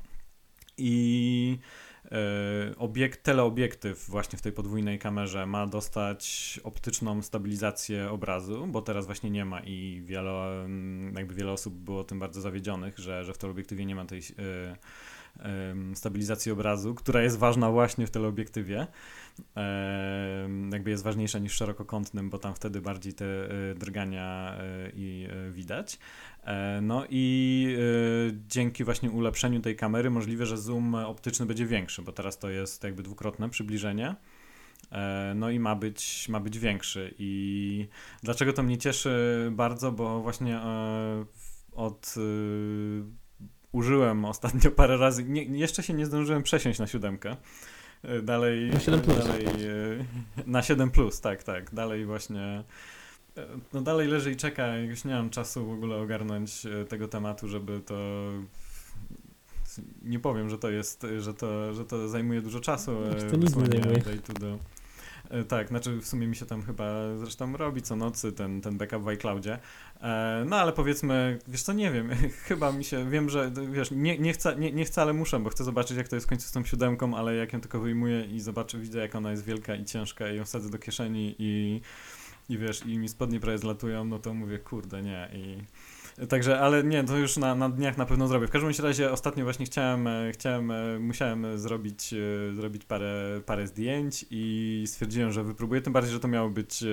[0.79, 1.59] i
[2.79, 9.31] obiekt, teleobiektyw właśnie w tej podwójnej kamerze ma dostać optyczną stabilizację obrazu, bo teraz właśnie
[9.31, 13.39] nie ma i wiele, mm, jakby wiele osób było tym bardzo zawiedzionych, że, że w
[13.39, 14.77] teleobiektywie nie ma tej e,
[15.95, 18.87] stabilizacji obrazu, która jest ważna właśnie w teleobiektywie.
[20.73, 25.51] Jakby jest ważniejsza niż szerokokątnym, bo tam wtedy bardziej te e, drgania e, i e,
[25.51, 25.99] widać.
[26.83, 27.77] No i
[28.49, 32.85] dzięki właśnie ulepszeniu tej kamery możliwe, że zoom optyczny będzie większy, bo teraz to jest
[32.85, 34.15] jakby dwukrotne przybliżenie.
[35.35, 37.15] No i ma być, ma być większy.
[37.19, 37.89] I
[38.23, 39.93] dlaczego to mnie cieszy bardzo?
[39.93, 40.61] Bo właśnie
[41.73, 42.15] od
[43.73, 45.25] użyłem ostatnio parę razy.
[45.25, 47.37] Nie, jeszcze się nie zdążyłem przesiąść na siódemkę.
[48.03, 48.71] E, dalej.
[48.71, 49.19] Na 7 plus.
[49.19, 51.75] Dalej, e, na 7 plus, tak, tak.
[51.75, 52.65] Dalej właśnie.
[53.37, 54.79] E, no dalej leży i czeka.
[54.79, 58.29] Już nie mam czasu w ogóle ogarnąć tego tematu, żeby to.
[60.03, 62.93] Nie powiem, że to jest, że to, że to zajmuje dużo czasu.
[63.31, 63.97] To nic nie zajmuje.
[63.97, 64.59] E,
[65.49, 69.03] tak, znaczy w sumie mi się tam chyba zresztą robi co nocy ten, ten backup
[69.03, 69.59] w iCloudzie.
[70.01, 72.11] E, no ale powiedzmy, wiesz co, nie wiem,
[72.49, 75.51] chyba mi się, wiem, że wiesz, nie, nie, chcę, nie, nie chcę, ale muszę, bo
[75.51, 78.25] chcę zobaczyć jak to jest w końcu z tą siódemką, ale jak ją tylko wyjmuję
[78.25, 81.81] i zobaczę, widzę jak ona jest wielka i ciężka i ją wsadzę do kieszeni i,
[82.49, 85.57] i wiesz, i mi spodnie prawie zlatują, no to mówię, kurde, nie i...
[86.29, 88.47] Także, ale nie, to już na, na dniach na pewno zrobię.
[88.47, 93.67] W każdym razie ostatnio właśnie chciałem, e, chciałem e, musiałem zrobić, e, zrobić parę, parę
[93.67, 96.85] zdjęć i stwierdziłem, że wypróbuję, tym bardziej, że to miały być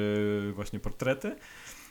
[0.54, 1.36] właśnie portrety.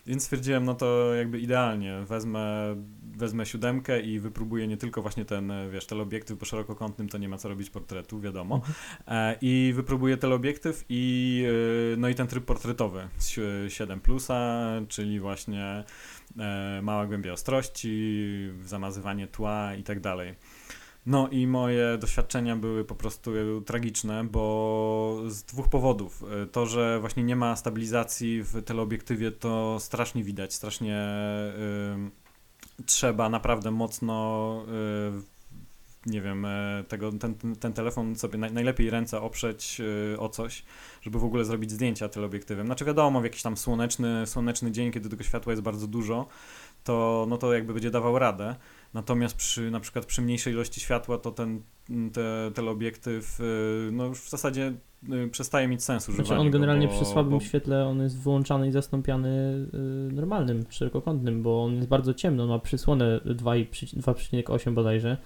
[0.07, 2.77] Więc stwierdziłem, no to jakby idealnie, wezmę,
[3.17, 7.39] wezmę siódemkę i wypróbuję nie tylko właśnie ten, wiesz, teleobiektyw, bo szerokokątnym to nie ma
[7.39, 8.55] co robić portretu, wiadomo.
[8.55, 9.37] Mhm.
[9.41, 11.45] I wypróbuję teleobiektyw i,
[11.99, 13.39] no i ten tryb portretowy z
[13.73, 15.85] 7 plusa, czyli właśnie
[16.39, 18.25] E, mała głębia ostrości,
[18.65, 20.35] zamazywanie tła i tak dalej.
[21.07, 23.31] No i moje doświadczenia były po prostu
[23.67, 26.25] tragiczne, bo z dwóch powodów.
[26.43, 31.07] E, to, że właśnie nie ma stabilizacji w teleobiektywie, to strasznie widać, strasznie
[32.79, 34.65] y, trzeba naprawdę mocno
[35.19, 35.33] y,
[36.07, 36.47] nie wiem,
[36.89, 39.81] tego, ten, ten telefon sobie naj, najlepiej ręce oprzeć
[40.15, 40.65] y, o coś,
[41.03, 42.67] żeby w ogóle zrobić zdjęcia teleobiektywem.
[42.67, 46.27] Znaczy wiadomo, w jakiś tam słoneczny, słoneczny dzień, kiedy tego światła jest bardzo dużo,
[46.85, 48.57] to, no to jakby będzie dawał radę.
[48.95, 51.63] Natomiast przy, na przykład przy mniejszej ilości światła, to ten
[52.13, 54.73] te, teleobiektyw y, no już w zasadzie
[55.13, 56.27] y, przestaje mieć sens używania.
[56.27, 57.41] Znaczy on generalnie bo, przy słabym bo...
[57.41, 59.67] świetle on jest wyłączany i zastąpiany
[60.13, 65.17] normalnym, szerokokątnym, bo on jest bardzo ciemny, on ma przysłonę 2,8 bodajże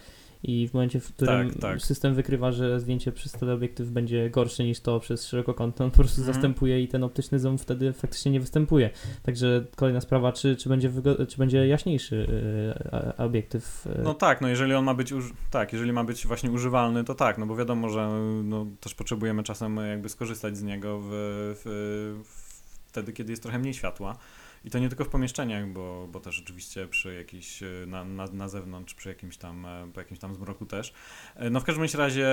[0.46, 1.82] i w momencie, w którym tak, tak.
[1.82, 6.20] system wykrywa, że zdjęcie przez teleobiektyw będzie gorsze niż to przez szerokokątne, on po prostu
[6.20, 6.34] mhm.
[6.34, 8.90] zastępuje i ten optyczny zoom wtedy faktycznie nie występuje.
[9.22, 10.90] Także kolejna sprawa, czy, czy, będzie,
[11.28, 12.26] czy będzie jaśniejszy
[13.16, 13.86] y, obiektyw.
[13.86, 14.02] Y.
[14.02, 15.12] No tak, no jeżeli on ma być,
[15.50, 18.08] tak, jeżeli ma być właśnie używalny, to tak, no bo wiadomo, że
[18.44, 22.46] no, też potrzebujemy czasem jakby skorzystać z niego w, w, w
[22.96, 24.16] wtedy, kiedy jest trochę mniej światła.
[24.64, 28.26] I to nie tylko w pomieszczeniach, bo, bo też oczywiście przy jakiś, e, na, na,
[28.26, 30.92] na zewnątrz, przy jakimś tam, e, po jakimś tam zmroku też.
[31.36, 32.28] E, no w każdym razie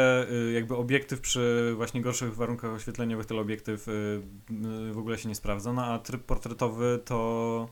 [0.53, 3.85] jakby obiektyw przy właśnie gorszych warunkach oświetleniowych, teleobiektyw
[4.91, 7.69] w ogóle się nie sprawdza, no a tryb portretowy to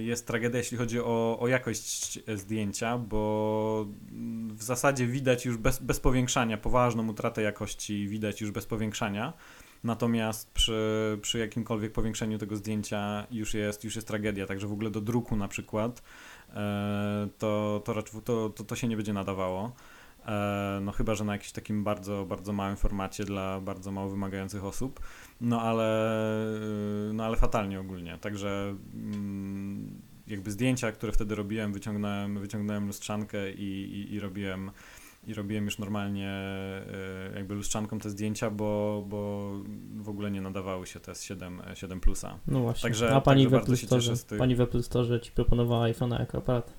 [0.00, 3.86] jest tragedia, jeśli chodzi o, o jakość zdjęcia, bo
[4.48, 9.32] w zasadzie widać już bez, bez powiększania, poważną utratę jakości widać już bez powiększania.
[9.84, 14.90] Natomiast przy, przy jakimkolwiek powiększeniu tego zdjęcia już jest, już jest tragedia, także w ogóle
[14.90, 16.02] do druku na przykład
[16.54, 19.72] e, to, to, to, to, to się nie będzie nadawało.
[20.26, 24.64] E, no chyba, że na jakimś takim bardzo, bardzo małym formacie dla bardzo mało wymagających
[24.64, 25.00] osób,
[25.40, 26.16] no ale,
[27.10, 33.52] e, no ale fatalnie ogólnie, także mm, jakby zdjęcia, które wtedy robiłem, wyciągnąłem, wyciągnąłem lustrzankę
[33.52, 34.70] i, i, i robiłem
[35.26, 39.52] i robiłem już normalnie e, jakby lustrzanką te zdjęcia, bo, bo
[39.96, 42.38] w ogóle nie nadawały się te 7, 7 plusa.
[42.46, 42.82] No właśnie.
[42.82, 44.38] Także, A pani także w Apple Store, tych...
[44.38, 46.72] pani w Apple Store ci proponowała iPhone'a jako aparat.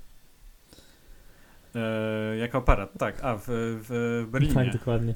[1.76, 3.24] E, jako aparat, tak.
[3.24, 4.54] A, w, w Berlinie.
[4.54, 5.16] Tak, dokładnie.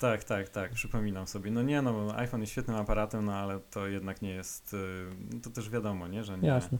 [0.00, 1.50] Tak, tak, tak, przypominam sobie.
[1.50, 4.76] No nie, no iPhone jest świetnym aparatem, no ale to jednak nie jest,
[5.34, 6.48] e, to też wiadomo, nie, że nie.
[6.48, 6.78] Jasne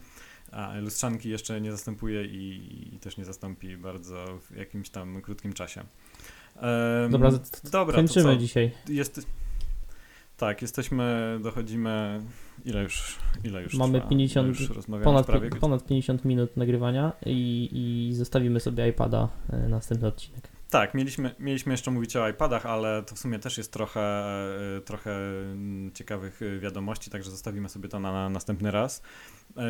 [0.53, 5.53] a lustrzanki jeszcze nie zastępuje i, i, też nie zastąpi bardzo w jakimś tam krótkim
[5.53, 5.83] czasie.
[6.55, 7.31] Um, dobra,
[7.71, 8.71] dobra, kończymy dzisiaj.
[8.89, 9.27] Jest,
[10.37, 12.21] tak, jesteśmy, dochodzimy,
[12.65, 14.09] ile już, ile już Mamy trwa?
[14.09, 14.69] 50, już
[15.03, 15.49] ponad, prawie...
[15.49, 20.53] ponad 50 minut nagrywania i, i zostawimy sobie iPada e, następny odcinek.
[20.69, 24.01] Tak, mieliśmy, mieliśmy jeszcze mówić o iPadach, ale to w sumie też jest trochę,
[24.77, 25.19] e, trochę
[25.93, 29.01] ciekawych wiadomości, także zostawimy sobie to na, na następny raz.
[29.57, 29.63] E,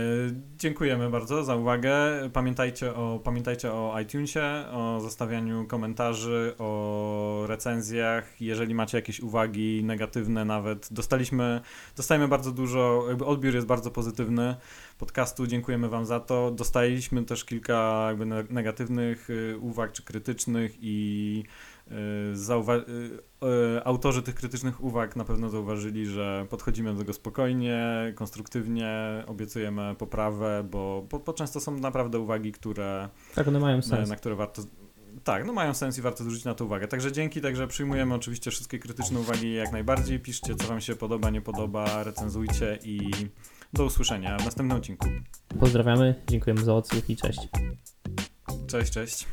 [0.57, 1.93] dziękujemy bardzo za uwagę.
[2.33, 8.41] Pamiętajcie o, pamiętajcie o iTunesie, o zostawianiu komentarzy, o recenzjach.
[8.41, 11.61] Jeżeli macie jakieś uwagi negatywne nawet, dostaliśmy,
[11.97, 14.55] dostajemy bardzo dużo, jakby odbiór jest bardzo pozytywny
[14.97, 16.51] podcastu, dziękujemy Wam za to.
[16.51, 21.43] Dostaliśmy też kilka jakby negatywnych y, uwag czy krytycznych i
[22.33, 22.89] zauwa-
[23.77, 29.95] y, autorzy tych krytycznych uwag na pewno zauważyli, że podchodzimy do tego spokojnie, konstruktywnie, obiecujemy
[29.97, 34.09] poprawę, bo, bo, bo często są naprawdę uwagi, które tak, one mają sens.
[34.09, 34.61] na które warto
[35.23, 36.87] tak, no mają sens i warto zwrócić na to uwagę.
[36.87, 40.19] Także dzięki, także przyjmujemy oczywiście wszystkie krytyczne uwagi jak najbardziej.
[40.19, 43.11] Piszcie, co Wam się podoba, nie podoba, recenzujcie i
[43.73, 45.07] do usłyszenia w następnym odcinku.
[45.59, 47.47] Pozdrawiamy, dziękujemy za odsłuch i cześć.
[48.67, 49.27] Cześć, cześć.